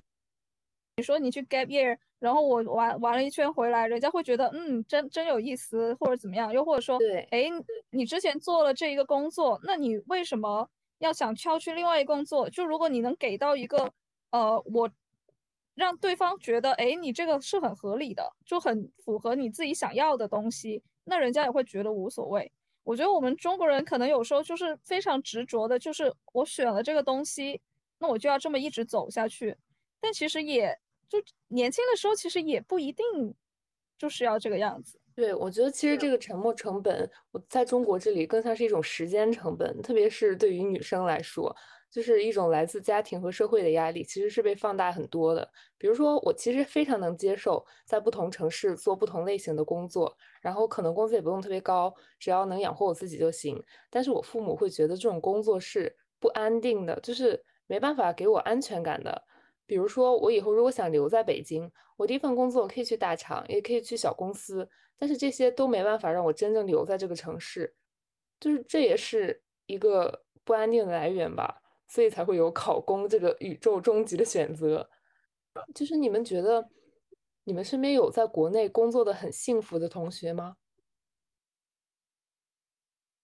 [0.98, 7.46] 你说你去 gap year，然后我玩玩了一圈回来，人家会觉得嗯，真真有意思，或者怎么样，又或者说，对，哎，
[7.90, 10.70] 你之前做了这一个工作，那你为什么？
[11.00, 13.92] 要想跳去另外一个工作，就如果你能给到一个，
[14.32, 14.90] 呃，我
[15.74, 22.52] 让对方觉得，哎，你这个是很合理的，就很符合你自己想要的东西，那人家也会觉得无所谓。
[22.84, 27.60] 我觉得我们中国人可能有时候就是非常执着的，就是我选了这个东西，
[28.00, 29.58] 那我就要这么一直走下去。
[30.00, 30.80] 但其实也
[31.10, 33.34] 就年轻的时候，其实也不一定
[33.98, 35.00] 就是要这个样子。
[35.16, 41.56] 对，我觉得其实这个沉没成本，我在中国这里更像是一种时间成本，特别是对于女生来说，
[41.90, 45.50] 就是一种来自家庭和社会的压力，其实是被放大很多的。
[45.78, 53.58] 比如说，我其实非常能接受在不同城市做不同类型的工作，然后可能工资也不用特别高，只要能养活我自己就行。
[53.90, 59.24] 但是我父母会觉得这种工作是不安定的，就是没办法给我安全感的。
[59.66, 64.70] 比如说，我以后如果想留在北京，我第一份工作我可以去大厂，也可以去小公司。
[64.98, 67.76] 但是这些都没办法让我真正留在这个城市，
[68.40, 74.90] 就是这也是一个不安定的来源吧，所以才会有考公这个宇宙终极的选择。
[75.74, 76.70] 就是你们觉得，
[77.44, 80.56] 你们身边有在国内工作的很幸福的同学吗？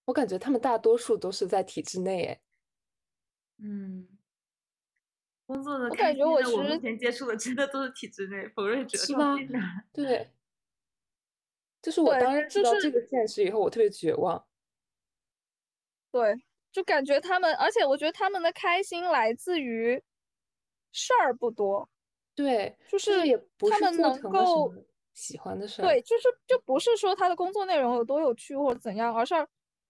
[0.06, 2.42] 我感觉他们大多数都是在体制内，哎，
[3.60, 4.11] 嗯，
[5.52, 9.36] 工作的我感觉我我目前接触的真的都是体制内，否认者是吗？
[9.92, 10.30] 对。
[11.82, 14.46] 就是我当时知道这个现实以后，我特别绝望。
[16.12, 16.40] 对，
[16.72, 20.00] 就感觉他们，而且我觉得他们的开心来自于
[20.92, 21.90] 事儿不多。
[22.36, 23.36] 对，就是也
[23.72, 24.72] 他们能够
[25.14, 25.86] 喜欢的事儿。
[25.86, 29.34] 对，就是就不是说他的工作内容有多有趣或者怎样，而是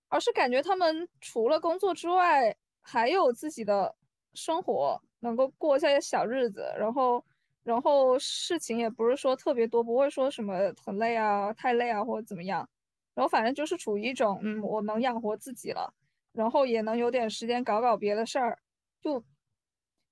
[0.07, 3.93] 而是感觉他们除了工作之外，还有自己的
[4.33, 7.23] 生活，能够过一下小日子，然后。
[7.63, 12.67] 然后事情也不是说特别多，不会说什么很累啊、太累啊或者怎么样。
[13.13, 15.93] 然后反正就是处于一种，嗯，我能养活自己了，
[16.31, 18.57] 然后也能有点时间搞搞别的事儿。
[18.99, 19.23] 就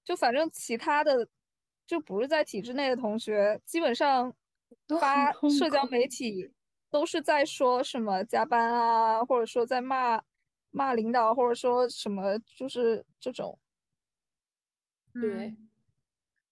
[0.04, 1.28] 就反正其他的，
[1.88, 4.32] 就不是在体制内的同学，基本上
[5.00, 6.52] 发社交媒体
[6.92, 10.22] 都是在说什么加班啊，或者说在骂
[10.70, 13.58] 骂领导，或者说什么就是这种。
[15.14, 15.56] 对。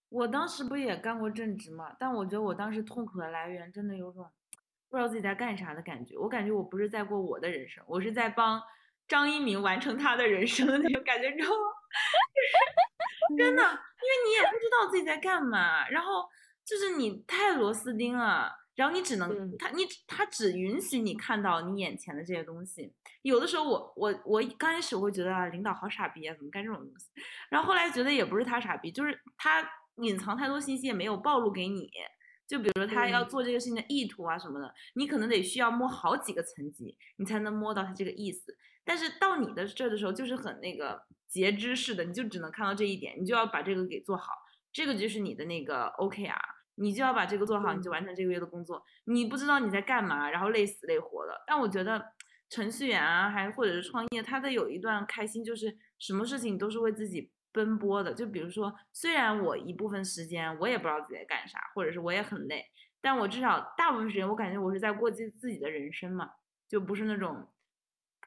[0.10, 1.94] 我当时不也干过正职嘛？
[2.00, 4.26] 但我觉得我当时痛苦的来源真的有种
[4.90, 6.18] 不知道自己在干啥的感觉。
[6.18, 8.62] 我感觉我不是在过我的人生，我是在帮
[9.06, 11.58] 张一鸣完成他的人生的那种感觉，你知道吗？
[13.38, 16.26] 真的，因为你也不知道自己在干嘛，然后
[16.64, 22.94] 就是你太螺丝钉了，然后你只能他你他只允许你看到你眼前的这些东西。
[23.24, 27.08] 有的时候我我我刚开始我会觉得啊，领导好傻逼啊，怎么干这种东西？
[27.50, 29.70] 然后后来觉得也不是他傻逼，就是他。
[30.04, 31.90] 隐藏太多信息也没有暴露给你，
[32.48, 38.56] 就比如说他要做这个事情的意图啊什么的，你可能得需要摸好几个层级，你才能摸到他这个意思。
[38.86, 44.34] 但是到你的这的时候，就是很那个截肢式的，你就只能看到这一点，你就要把这个给做好，
[44.72, 46.38] 这个就是你的那个 OKR，
[46.78, 48.82] 你就要把这个做好，你就完成这个月的工作。
[49.04, 51.44] 你不知道你在干嘛，然后累死累活的。
[51.46, 52.04] 但我觉得
[52.50, 57.32] 程序员啊，还或者是创业，他的有一段开心，就是什么事情都是为自己。
[57.54, 62.64] 奔波的，就比如说，虽然我一部分时间我也不知道自己在干啥，或者是我也很累，
[63.02, 66.30] 但我至少大部分时间我感觉我是在过自自己的人生嘛，
[66.70, 67.48] 就不是那种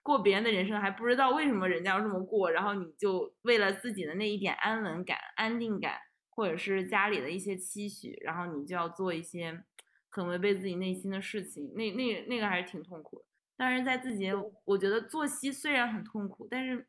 [0.03, 5.99] 过别人的人生还不知道为什么人家要这么过，然后你就为了自己的那一点安稳感、安定感，
[6.31, 9.63] 或者是家里的一些期许，然后你就要做一些
[10.09, 13.25] 很违背自己内心的事情，那那那个还是挺痛苦的。
[13.57, 14.31] 但是在自己，
[14.65, 16.87] 我觉得作息虽然很痛苦，但是。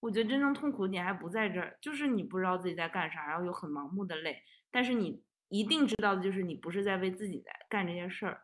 [0.00, 4.36] 我觉得真正痛苦的点还不在这儿，就是你不知道自己在干啥，然后又很盲目的累。
[4.70, 8.42] 但是你一定知道的就是你不是在为自己在干这些事儿。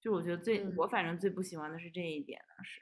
[0.00, 2.80] 就我觉得最我反正最不喜欢的是这一点，是。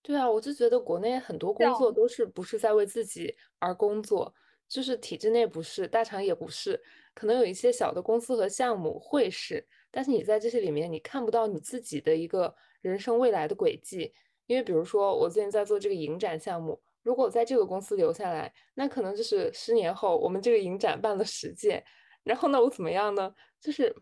[0.00, 4.34] 对啊，我就觉得国内很多工作都是不是在为自己而工作，
[4.70, 6.80] 就是体制内不是，大厂也不是，
[7.12, 14.14] 可能有一些小的公司和项目会是，但是你在这些里面你看不到你自己的一个人生未来的轨迹，
[14.46, 16.80] 因为比如说我最近在做这个影展项目。
[17.02, 21.82] 如果在这个公司留下来，那可能就是十年后我们这个影展办了十届，
[22.22, 23.34] 然后呢，我怎么样呢？
[23.58, 23.92] 就是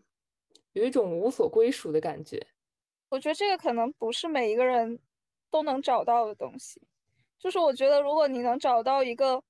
[0.73, 2.45] 有一种无所归属的感觉。
[3.07, 4.99] 我觉得这个可能不是每一个人
[5.49, 6.81] 都能找到的东西。
[7.39, 9.41] 就是我觉得，如果你能找到一个，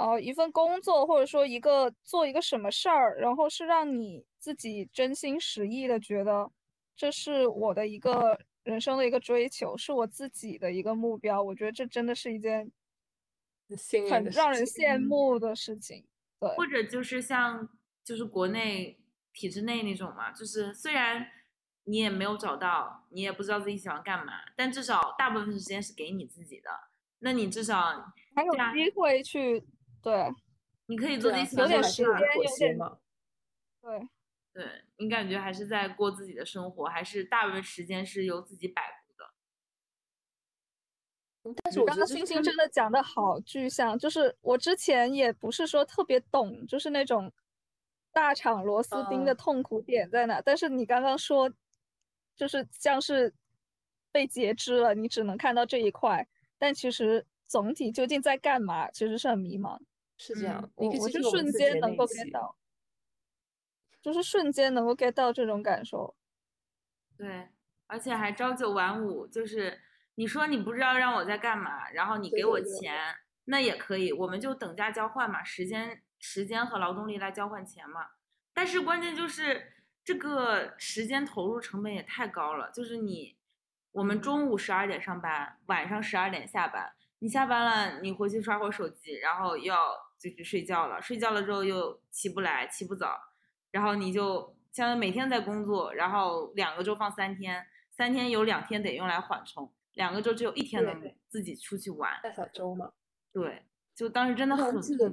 [0.00, 6.50] 呃，一份工作，或者说一个做一个什么事儿，然后是让你自己真心实意的觉得
[6.96, 12.72] 这是我的一个人生的一个追求，是我自己的一个目标，我觉得这真的是一件。
[14.10, 16.04] 很让人羡慕的事情，
[16.40, 17.68] 对，或者就是像
[18.02, 18.98] 就是国内
[19.32, 21.24] 体制内那种嘛，就是虽然
[21.84, 26.68] 你也没有找到，你也不知道自己喜欢干嘛，但至少大部分时间是给你自己的，
[27.20, 29.62] 那你至少还有机会去，
[30.02, 30.32] 对，
[30.86, 32.78] 你可以做自己喜欢的事，有点
[33.80, 34.08] 对，
[34.52, 34.66] 对
[34.98, 39.30] 你感觉还是在过自己的生活，还是大部分时间是由自己摆布的。
[41.62, 47.32] 但是我刚刚星星真的讲的好具象，就是我之前也不是说特别懂，就是那种
[48.12, 50.40] 大厂螺丝钉的嗯痛苦点在哪。
[50.42, 51.50] 但是你刚刚说，
[52.36, 53.32] 就是像是
[54.12, 56.28] 被截肢了，你只能看到这一块，
[56.58, 59.80] 但其实总体究竟在干嘛，其实是很迷茫。
[60.22, 62.54] 是这样我我就瞬间能够 get 到，
[64.02, 66.14] 就是瞬间能够 get 到这种感受。
[67.16, 67.48] 对，
[67.86, 69.80] 而且还朝九晚五，就是
[70.16, 73.16] 你说你不知道让我在干嘛，然后你给我对对对钱，
[73.46, 78.10] 那也可以，我们就等价交换嘛，时间时间和劳动力来交换钱嘛。
[78.52, 79.72] 但是关键就是
[80.04, 83.38] 这个时间投入成本也太高了，就是你
[83.92, 89.76] 我们中午十二点上班，晚上十二点下班，你下班了，你回去刷会儿手机，然后要
[90.20, 93.18] 就去睡觉了，睡觉了之后又起不来，起不早，
[93.70, 102.20] 然后你就相当于每天在工作，然后两个周放三天，三天有两天得用来缓冲，两个周只有一天能自己出去玩。
[102.22, 102.92] 大小周嘛。
[103.32, 103.62] 对，
[103.94, 105.10] 就当时真的很记得。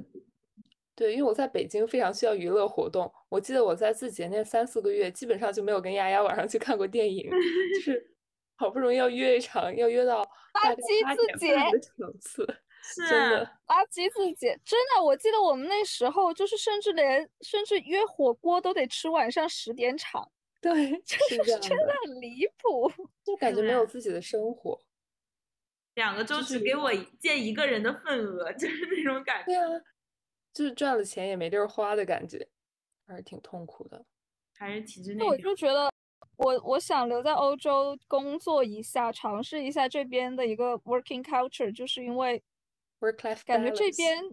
[0.94, 3.10] 对，因为我在北京非常需要娱乐活动。
[3.28, 8.16] 我记得我在字节那三四个月，基本上就没有跟丫丫晚上去看过电影，就是
[8.58, 12.44] 好不容易要约一场，要约到大概鸡八点字节半的场次，
[12.82, 13.44] 是真的。
[13.66, 20.72] 垃圾自己真的，我记得我们那时候就是甚至连甚至约火锅都得吃晚上十点场，对，
[21.02, 22.90] 就是这样真的的，很离谱。
[23.24, 24.80] 就感觉没有自己的生活。
[25.94, 29.46] 两个周就只给我一见一个人的份额， 就是那种感觉。
[29.46, 29.82] 对啊，
[30.54, 32.48] 就是赚了钱也没地儿花的感觉，
[33.06, 34.04] 还是挺痛苦的。
[34.52, 35.90] 还是体制那我内比较就觉得，
[36.36, 42.42] 我我想留在欧洲工作一下，尝试一下这边的一个 working culture，就是因为
[43.00, 44.24] Work-life 感觉这边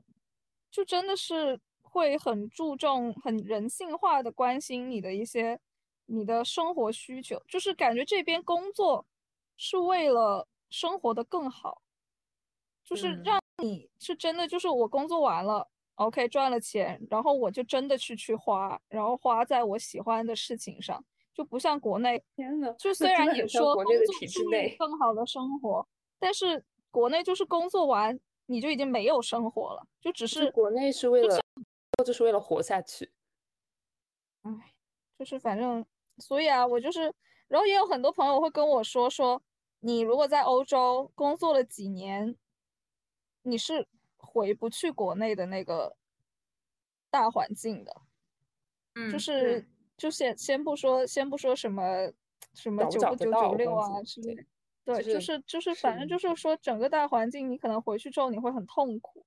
[0.72, 5.60] 就真的是会很注重、很人性化的关心你的一些
[6.06, 9.06] 你的生活需求，就是感觉这边工作
[9.58, 11.82] 是为了生活的更好，
[12.84, 15.70] 就是嗯让你是真的就是我工作完了。
[15.96, 21.02] OK，赚了钱，然后我就真的去去花，然后花在我喜欢的事情上，
[21.34, 24.76] 就不像国内，天呐，就 虽然也说工作是为了制内。
[24.78, 25.88] 更好的生活，
[26.20, 31.40] 但是国内就是工作完你就已经没有生活了，就只是国内是为了，
[32.06, 33.12] 就是为了活下去。
[35.18, 35.86] 就是反正，
[36.18, 37.14] 所以啊，我就是，
[37.48, 39.42] 然后也有很多朋友会跟我说说，
[39.80, 42.36] 你如果在欧洲工作了几年，
[43.44, 43.88] 你是
[44.18, 45.96] 回不去国内的那个
[47.10, 48.02] 大环境的，
[48.96, 49.66] 嗯，就是
[49.96, 52.12] 就先先不说先不说什么
[52.54, 54.44] 什么九不九九六啊之类的，
[54.86, 59.26] 对，就就是是就是是反正就是说整个大环境，你可能回去之后你会很痛苦。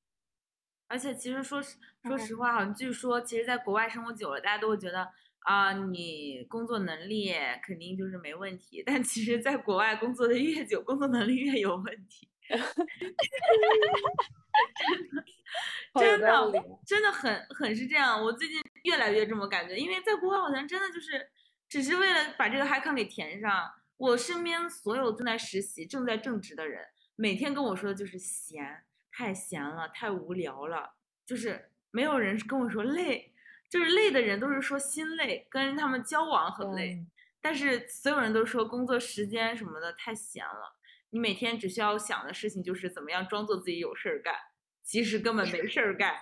[0.86, 5.06] 而且其实说实说嗯实话，好像据说，其实在国外生活久了，大家都会觉得
[5.40, 8.82] 啊、你工作能力肯定就是没问题。
[8.86, 12.28] 但其实，在国外工作的越久，工作能力越有问题。
[15.98, 18.22] 真的道理啊真的很很是这样。
[18.22, 21.28] 我最近越来越这么感觉，因为在国外好像真的就是
[21.68, 23.68] 只是为了把这个嗨坑给填上。
[23.98, 30.94] 我身边所有正在实习、正在正职的人，每天跟我说的就是闲，太闲了，太无聊了，
[31.26, 33.34] 就是没有人跟我说累，
[33.68, 36.94] 就是累的人都是说心累，跟他们交往很累。
[36.94, 40.76] 嗯但是所有人都说工作时间什么的太闲了，
[41.10, 44.34] 你每天只需要想的事情就是怎么样装作自己有事儿干，
[44.82, 46.16] 其实根本没事儿干。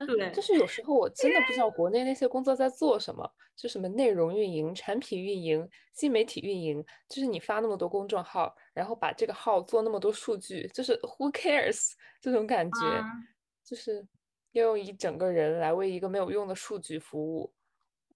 [0.04, 13.26] 对，就是有时候我真的不知道国内那些工作在做什么，就什么内容运营、产品运营、新媒体运营，就是你发那么多公众号，然后把这个号做那么多数据，就是 who cares 这种感觉，嗯
[13.64, 14.06] 就是
[14.52, 17.52] 要用一整个人来为一个没有用的数据服务，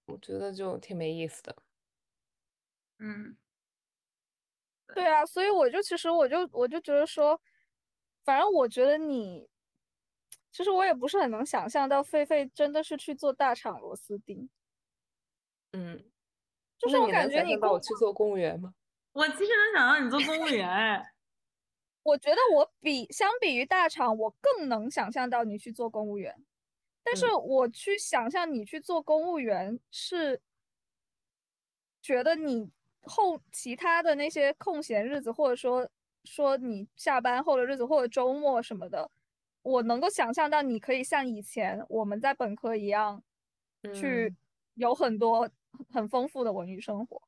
[0.05, 1.55] 我觉得就挺没意思的。
[2.99, 3.35] 嗯，
[4.93, 5.05] 对。
[5.05, 7.39] 啊，所以我就其实我就我就觉得说，
[8.23, 9.47] 反正我觉得你，
[10.61, 14.47] 其实我也不是很能想象到狒狒真的是去做大厂螺丝钉，
[15.71, 16.03] 嗯，
[16.77, 18.75] 就是我感觉你想象到我去做公务员吗？
[19.13, 21.13] 我其实能想让你做公务员，哎，
[22.03, 26.45] 我觉得我比相比于大厂，我更能想象到你去做公务员，
[27.03, 27.43] 但是嗯。
[27.43, 30.39] 我去想象你去做公务员是
[32.03, 32.69] 觉得你
[33.01, 35.89] 后其他的那些空闲日子，或者说
[36.23, 39.09] 说你下班后的日子或者周末什么的，
[39.63, 43.23] 我能够想象到你可以像以前我们在本科一样，
[43.93, 44.37] 去嗯
[44.75, 45.49] 有很多
[45.89, 47.21] 很丰富的文娱生活。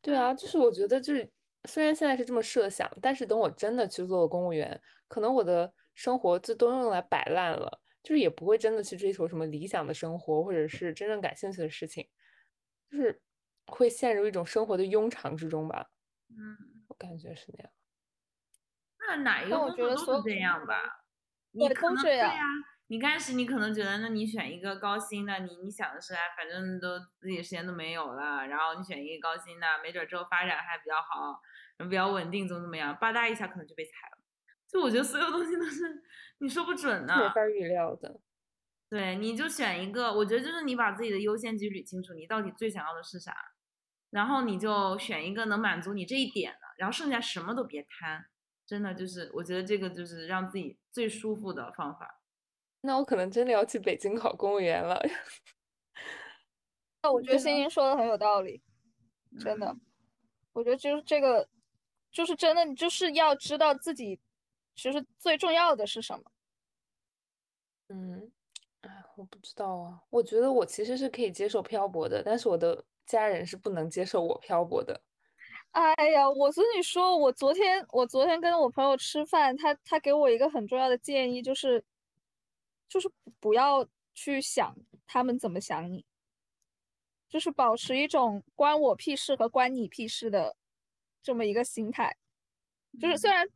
[0.00, 1.30] 对啊，就是我觉得就是，
[1.68, 12.08] 虽然现在是这么设想，但是等我真的去做了公务员，可能我的生活就都用来摆烂了，就是也不会真的去追求什么理想的生活，或者是真正感兴趣的事情，
[12.90, 13.20] 就是
[13.66, 15.90] 会陷入一种生活的庸常之中吧，
[16.30, 17.70] 嗯，我感觉是那样。
[19.10, 20.74] 那哪一个我工作觉得都是这样吧？
[21.52, 22.44] 你可能对呀、
[22.86, 31.40] 你开始你可能觉得，那你选一个高薪的，你你想的是，哎，反正都自己时间都没有了，然后你选一个高薪的，没准之后发展还比较好，
[31.88, 34.22] 比较稳定，怎么怎么样，吧嗒一下可能就被裁了。
[34.68, 36.02] 就我觉得所有东西都是
[36.38, 38.20] 你说不准的，没法预料的。
[38.88, 43.34] 对，你就选一个，我觉得就是你把自己的优先级捋清楚，你到底最想要的是啥，
[44.10, 48.24] 然后你就选一个能满足你这一点的，然后剩下什么都别贪，
[48.70, 52.22] 真的就是我觉得这个就是让自己最舒服的方法。
[52.82, 55.04] 那我可能真的要去北京考公务员了。
[57.02, 58.62] 那我觉得对欣欣说的很有道理，
[59.40, 59.76] 真的，
[60.52, 61.48] 我觉得就是这个，
[62.12, 64.20] 就是真的，你就是要知道自己
[64.76, 66.22] 其实最重要的是什么。
[67.88, 68.30] 嗯，
[68.82, 70.00] 哎，我不知道啊。
[70.10, 75.02] 我觉得我其实是可以接受漂泊的，但是我的家人是不能接受我漂泊的。
[75.72, 81.84] 哎呀，我跟你说，我昨天我昨天跟我朋友吃饭，他他给我一个很重要的建议，就是
[82.88, 83.08] 就是
[83.38, 84.74] 不要去想
[85.06, 86.04] 他们怎么想你，
[87.28, 90.56] 就是保持一种关我屁事和关你屁事的
[91.22, 92.16] 这么一个心态。
[93.00, 93.46] 就是虽然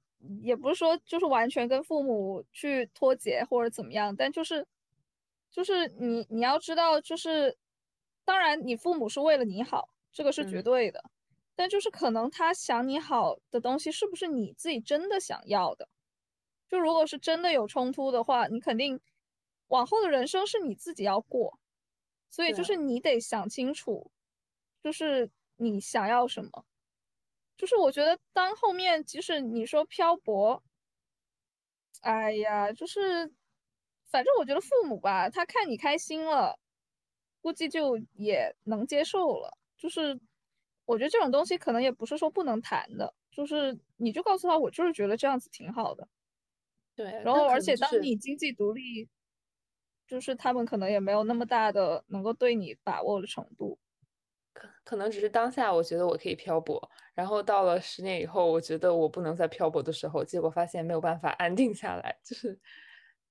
[0.40, 4.64] 也不是说就是完全跟父母去脱节或者怎么样，但就是
[5.50, 7.56] 就是你你要知道，就是
[8.24, 11.02] 当然你父母是为了你好，这个是绝嗯对的。
[11.56, 15.88] 但就是可能他想你好的东西，是不是你自己真的想要的？
[16.68, 19.00] 就如果是真的有冲突的话，你肯定
[19.68, 21.58] 往后的人生是你自己要过，
[22.28, 24.10] 所以就是你得想清楚，
[24.82, 26.64] 就是你想要什么。
[27.56, 30.62] 就是我觉得当后面即使你说漂泊，
[32.00, 33.32] 哎呀，就是
[34.10, 36.58] 反正我觉得父母吧，他看你开心了，
[37.40, 39.56] 估计就也能接受了。
[39.76, 40.18] 就是
[40.86, 46.06] 我觉得这种东西可能也不是说不能谈的，就是你就告诉他，我就是觉得这样子挺好的。
[46.96, 49.08] 对，然后，而且当你经济独立，
[50.06, 53.78] 就是他们可能也没有那么大的能够对你把握的程度。
[54.52, 62.58] 可可能只是当下我觉得我可以漂泊，然后到了十年以后，我觉得我不能再漂泊的时候，结果发现没有办法安定下来，就是，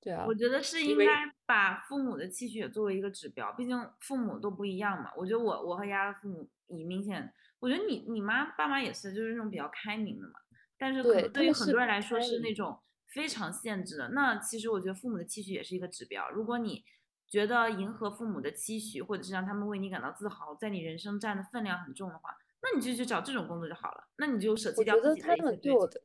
[0.04, 5.10] 对啊，我觉得是应该把父母的期许也作为一个指标，毕竟父母都不一样嘛。
[5.16, 10.34] 我觉得我我和丫的父母也明显，我觉得你你妈爸妈也是，就是那种比较开明的嘛。
[10.78, 12.78] 但是可对能对于很多人来说是那种
[13.08, 14.10] 非常限制的。
[14.10, 16.30] 那其实我觉得父母的期许也是一个指标。
[16.32, 16.84] 如果你
[17.26, 24.08] 觉得迎合父母的期许，或者是让他们为你感到自豪，在你人生占的分量很重的话，那你就去找这种工作就好了。
[24.18, 26.02] 那你就舍弃掉自己的一些追的，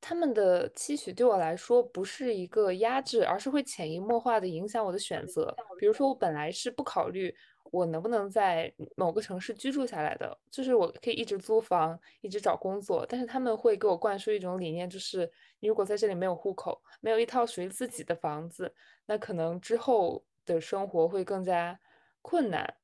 [0.00, 5.54] 他们的期许对我来说不是一个压制，而是会潜移默化的影响我的选择。
[5.78, 7.34] 比如说，我本来是不考虑
[7.70, 15.30] 我能不能在某个城市居住下来的，就是我可以一直租房，一直找工作，但是他们会给我灌输一种理念，就是
[15.60, 18.74] 你如果在这里没有户口，没有一套属于自己的房子，
[19.06, 21.78] 那可能之后的生活会更加
[22.22, 22.74] 困难，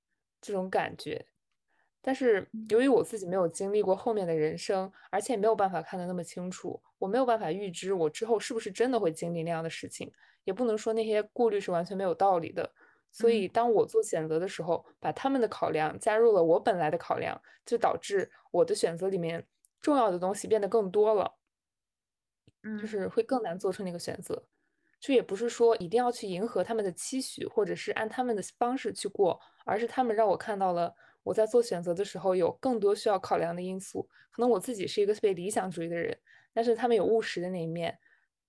[0.41, 1.27] 这种感觉。
[2.07, 10.09] 但是由于我自己没有经历过后面的人生，而且也没有办法看得那么清楚，我没有办法预知我之后是不是真的会经历那样的事情，
[10.45, 12.71] 也不能说那些顾虑是完全没有道理的。
[13.11, 19.45] 所以当我做选择的时候，把他们的考量加入了我本来的考量，就导致我的选择里面
[19.81, 21.35] 重要的东西变得更多了，
[22.63, 24.45] 嗯，就是会更难做出那个选择。
[25.01, 30.95] 就也不是说一定要去迎合他们的期许，或者是按他们的方式去过，而是他们让我看到了
[31.27, 34.09] 我在做选择的时候有更多需要考量的因素。
[34.31, 36.17] 可能我自己是一个特别理想主义的人，
[36.55, 37.99] 但是他们有务实的那一面，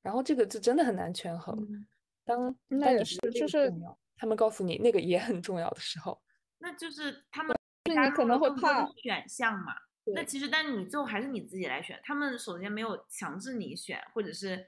[0.03, 1.57] 然后这个就真的很难权衡。
[1.59, 1.88] 嗯
[2.23, 3.73] 当那也是就是
[4.17, 6.21] 他们告诉你那个也很重要的时候，
[6.57, 7.55] 那就是他们
[7.86, 9.73] 就是你可能会怕选项嘛。
[10.13, 11.97] 那其实，但是你最后还是你自己来选。
[12.03, 14.67] 他们首先没有强制你选，或者是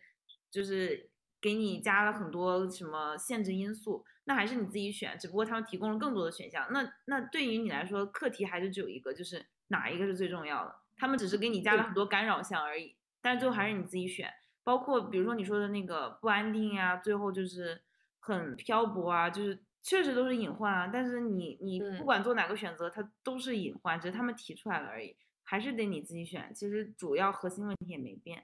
[0.50, 1.10] 就是
[1.42, 5.18] 给你加了很多什么限制因素，那还是你自己选。
[5.18, 6.68] 只不过他们提供了更多的选项。
[6.72, 10.76] 那那对于你来说，课题还是只有一个，就是哪一个是最重要的。
[10.98, 14.30] 他们只是给你加了很多干扰项而已，但是最后还是你自己选。
[14.64, 17.82] 包括比如说你说的那个不安定呀，最后就是
[18.20, 20.90] 很漂泊啊，就是确实都是隐患啊。
[20.92, 26.54] 但是你你不嗯管做哪个选择，它都是隐患，只是他们提出来了而已，还是得你自己选。
[26.54, 28.44] 其实主要核心问题也没变。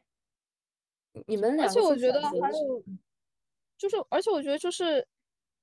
[1.27, 2.83] 你们两而且我觉得还有，
[3.77, 5.05] 就是而且我觉得就是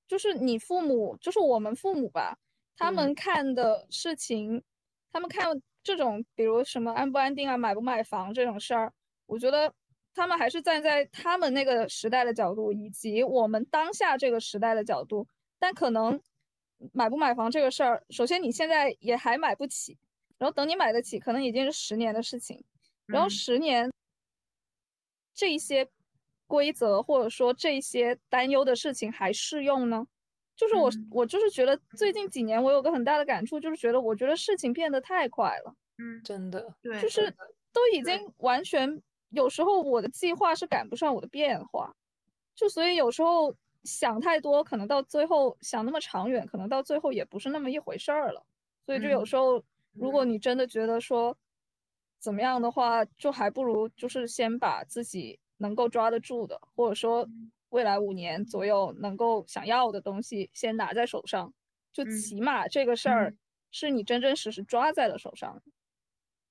[0.07, 2.37] 就是你父母，就是我们父母吧，
[2.75, 4.63] 他嗯们看的事情，
[5.11, 8.91] 他们看这种比如什么安不安定啊、买不买房这种事儿，
[9.25, 9.73] 我觉得
[10.13, 15.27] 他们还是站在他们那个时代的角度，以及我们当下这个时代的角度。
[15.59, 16.19] 但可能
[16.91, 19.97] 买不买房这个事儿，首先你现在也还买不起，
[20.37, 22.63] 然后等你买得起，可能已经是十年的事情，
[23.05, 23.92] 然后嗯十年。
[25.33, 25.89] 这些
[26.47, 30.05] 规则或者说这些担忧的事情还适用呢？
[30.55, 31.11] 就是我嗯。
[31.11, 35.73] 我就是觉得最近几年我有个很大的感触，就是觉得我觉得事情变得太快了。
[35.99, 37.35] 嗯，真的，对，就是
[37.71, 41.93] 都已经完全，有时候我的计划是赶不上我的变化，
[42.55, 48.43] 就所以有时候想太多，可能到最后想那么长远，可能到最后也不是那么一回事儿了。
[48.85, 49.25] 所以就有嗯。
[49.25, 49.63] 时候，
[49.97, 50.25] 如果嗯。
[50.25, 51.37] 你真的觉得说
[52.23, 61.53] 怎么样的话，就还不如就是先把自己能够抓得住的，或者说嗯未来五年左右能够想要的东西先拿在手上，
[61.91, 63.37] 就嗯起码这个事儿嗯
[63.71, 65.61] 是你真真实实抓在了手上。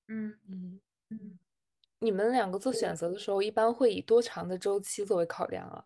[0.07, 0.79] 嗯嗯。
[1.09, 1.39] 嗯，
[1.99, 5.85] 你们两个做选择的时候，一般会以多长的周期作为考量啊？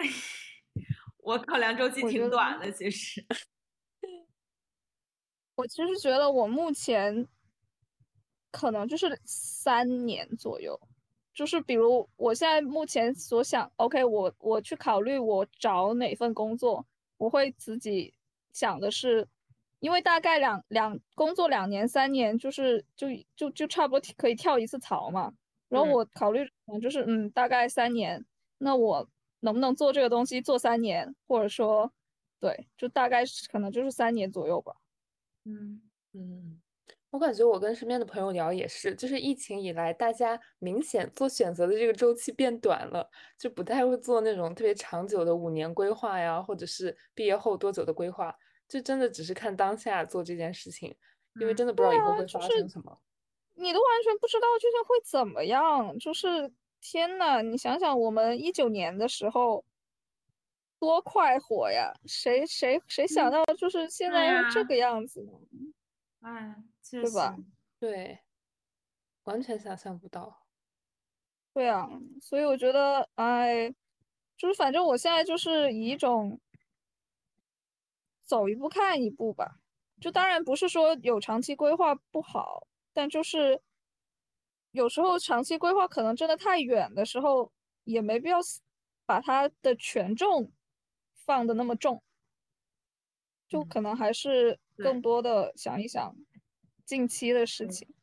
[1.18, 3.24] 我考量周期挺短的，其实。
[5.56, 7.26] 我其实觉得我目前
[8.50, 10.78] 可能就是三年左右，
[11.34, 16.86] 就是比如我现在目前所想，OK，我我去考虑我找哪份工作，
[17.16, 18.12] 我会自己
[18.52, 19.26] 想的是，
[19.80, 25.32] 因为大概两两工作两年三年，就是就就就差不多可以跳一次槽嘛。
[25.68, 28.24] 然后我考虑可能就是嗯，大概三年，
[28.58, 29.08] 那我
[29.40, 31.90] 能不能做这个东西做三年，或者说
[32.40, 34.76] 对，就大概可能就是三年左右吧。
[35.46, 35.80] 嗯
[36.12, 36.60] 嗯，
[37.10, 48.34] 我感觉我跟身边的朋友聊也是，就是疫情以来，大家明显做选择的这个周期变短了，就不太会做那种特别长久的五年规划呀，或者是毕业后多久的规划，
[48.68, 50.94] 就真的只是看当下做这件事情，
[51.40, 52.98] 因为嗯真的不知道以后会发啊就是生什么。
[53.54, 59.64] 你都完全不知道究竟会怎么样，就是天呐，你想想我们一九年的时候
[60.78, 65.32] 多快活呀，谁谁谁想嗯到就是现在是这个样子呢？
[66.20, 67.36] 哎，确对吧
[67.78, 68.18] 对，
[69.24, 70.46] 完全想象不到。
[71.54, 71.88] 对啊，
[72.20, 73.74] 所以我觉得，哎，
[74.36, 76.38] 就是反正我现在就是以一种
[78.22, 79.60] 走一步看一步吧。
[80.00, 83.62] 就当然不是说有长期规划不好，但就是
[84.72, 87.50] 有时候长期规划可能真的太远的时候，
[87.84, 88.38] 也没必要
[89.06, 90.52] 把它的权重
[91.26, 92.02] 放的那么重，
[93.48, 96.14] 就嗯可能还是更多的想一想
[96.84, 97.94] 近期的事对情。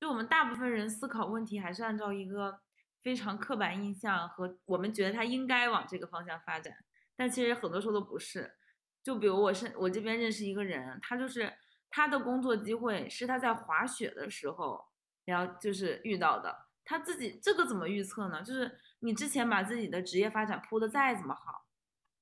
[0.00, 2.60] 就我们大部分人思考问题还是按照一个
[3.02, 6.76] 非常刻板印象和我们觉得他应该往这个方向发展，
[7.16, 8.56] 但其实很多时候都不是。
[9.02, 11.52] 就比如我是我这边认识一个人，他就是
[11.88, 14.84] 他的工作机会是他在滑雪的时候，
[15.24, 16.66] 然后就是遇到的。
[16.84, 18.42] 他自己这个怎么预测呢？
[18.42, 21.65] 就是你之前把自己的职业发展铺的再怎么好，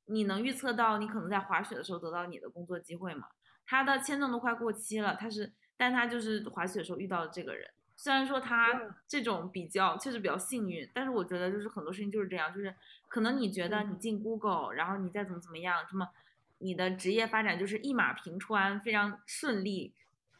[0.06, 3.28] 你能预测到你可能在滑雪的时候得到你的工作机会吗？
[3.66, 7.68] 他的签证都快过期了，他是，但他就是滑雪的时候遇到的这个人。
[7.96, 8.72] 虽然说他
[9.06, 12.74] 这种比较确实比较幸运，但是我觉得就是很多事情就是这样，就是
[13.08, 16.08] 可能你觉得你进 Google，然后你再怎么怎么样，什么
[16.58, 19.94] 你的职业发展就是一马平川，非常顺利，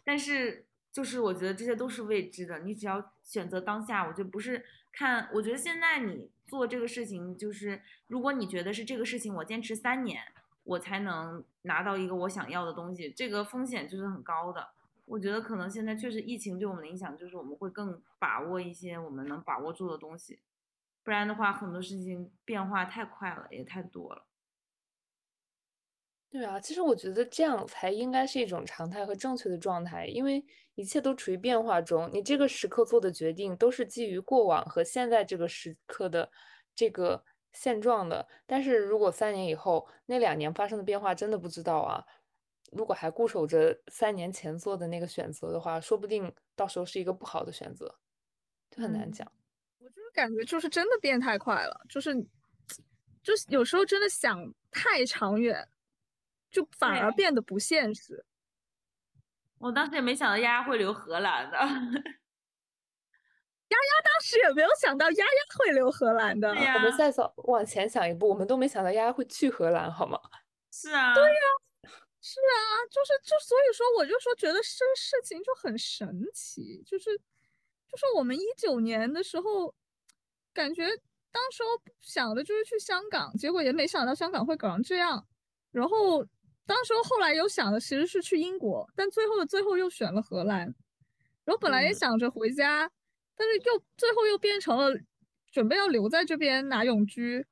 [0.04, 10.22] 但是就是我觉得这些都是未知的，你只要选择当下，我觉得不是看，我觉得现在你做这个事情，就是如果你觉得是这个事情，我坚持三年，
[10.62, 14.68] 我才能拿到一个我想要的东西，这个风险就是很高的。
[15.04, 20.38] 我觉得可能现在确实疫情对我们的影响，就是我们会更把握一些我们能把握住的东西，
[21.02, 24.24] 不然的话，很多事情变化太快了，也太多了。
[26.34, 36.28] 对啊，其实我觉得这样才应该是一种常态和正确的状态，因为一切都处于变化中，你这个时刻做的决定都是基于过往和现在这个时刻的
[36.74, 38.26] 这个现状的。
[38.46, 42.04] 但是如果三年以后那两年发生的变化真的不知道啊，
[42.72, 47.94] 如果还固守着三年前做的那个选择的话，说不定到时候是一个不好的选择，
[48.72, 49.30] 就很难嗯讲。
[49.78, 52.14] 我就是感觉就是真的变太快了，就是
[53.22, 55.66] 就是有时候真的想太长远，
[56.54, 58.24] 就反而变得不现实。
[59.58, 61.72] 我当时也没想到丫丫会留荷兰的， 丫丫
[64.04, 66.50] 当时也没有想到丫丫会留荷兰的。
[66.50, 70.20] 我们再走往前想一步，我们都没想到丫丫会去荷兰，好吗？
[70.70, 71.40] 是啊，对呀、
[72.20, 77.16] 是啊，就是就所以说，我就说觉得这事情就很神奇，就是
[77.88, 79.74] 就是我们一九年的时候，
[80.52, 80.86] 感觉
[81.32, 81.68] 当时候
[82.00, 85.26] 想的就是去香港，结果也没想到香港会搞成这样。
[85.70, 86.24] 然后
[86.66, 90.60] 当时候后来有想的其实是去英国，但最后的最后又选了荷兰。
[91.44, 92.90] 然后本来也嗯想着回家，
[93.36, 94.98] 但是又最后又变成了
[95.52, 97.46] 准备要留在这边拿永居。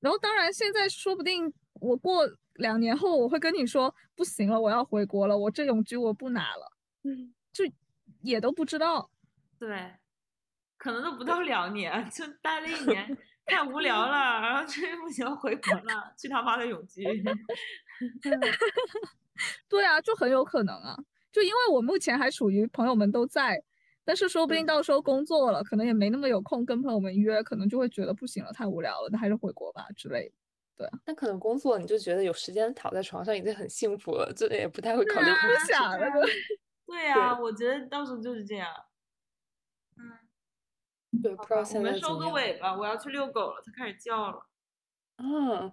[0.00, 6.72] 然后当然现在说不定我过两年后我会跟你说不行了，我要回国了，我这永居我不拿了，
[7.04, 7.64] 嗯，就
[8.20, 9.10] 也都不知道。
[9.58, 9.94] 对，
[10.76, 13.16] 可能都不到两年， 就待了一年，
[13.46, 17.02] 太无聊了，然后这不行，回国了，去他妈的永居。
[19.68, 20.96] 对啊，就很有可能啊，
[21.32, 23.62] 就因为我目前还属于朋友们都在，
[24.04, 30.34] 但是说不定到时候工作了，可能也没那么有空跟朋友们约，可能就会觉得不行了，太无聊了，那还是回国吧之类的。
[30.76, 36.06] 对，那可能工作你就觉得有时间躺在床上已经很幸福了，就也不太会考虑回不想了。
[36.86, 38.68] 对呀，我觉得到时候就是这样。
[39.96, 44.46] 嗯，对，不知道现在我们收个尾吧，我要去遛狗了，它开始叫了。
[45.16, 45.72] 嗯。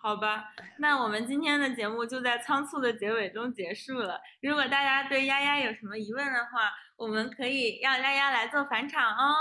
[0.00, 4.20] 好吧，那我们今天的节目就在仓促的结尾中结束了。
[4.40, 9.34] 如果大家对丫丫有什么疑问的话，我们可以让丫丫来做返场哦。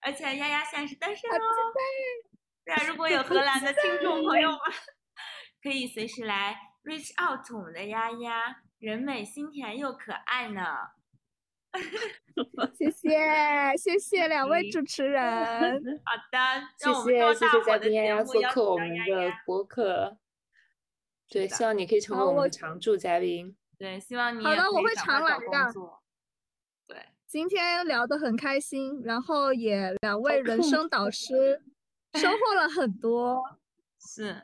[0.00, 1.38] 而且丫丫现在是单身哦。
[2.64, 4.58] 对啊，如果有荷兰的听众朋友们，
[5.62, 10.62] 可以随时来 reach out 我们的丫丫，人美心甜又可爱呢。
[12.74, 13.08] 谢谢
[13.76, 15.22] 谢谢两位主持人。
[16.04, 16.38] 好的，
[16.78, 20.16] 谢谢谢谢嘉宾丫丫做客我们的博客。
[21.28, 23.56] 对，希望你可以成为我们的常驻嘉宾。
[23.78, 25.72] 对，希望你好的，我会常来的。
[26.86, 31.62] 对，今天聊得很开心，然后也两位人生导师
[32.14, 33.42] 收获了很多。
[33.98, 34.42] 是，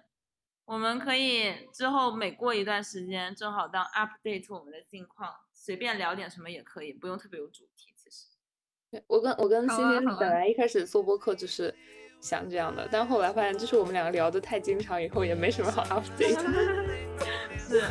[0.65, 5.35] 我们可以之后每过一段时间，正好当 update 我们的近况。
[5.61, 7.93] 随便聊点什么也可以，不用特别有主题。
[7.97, 11.75] 其实，我跟我跟欣欣本来一开始做播客就是
[12.21, 16.39] 想这样的，但后来发现，就是我们两个聊的太经常，以后也没什么好 update。
[17.59, 17.83] 是。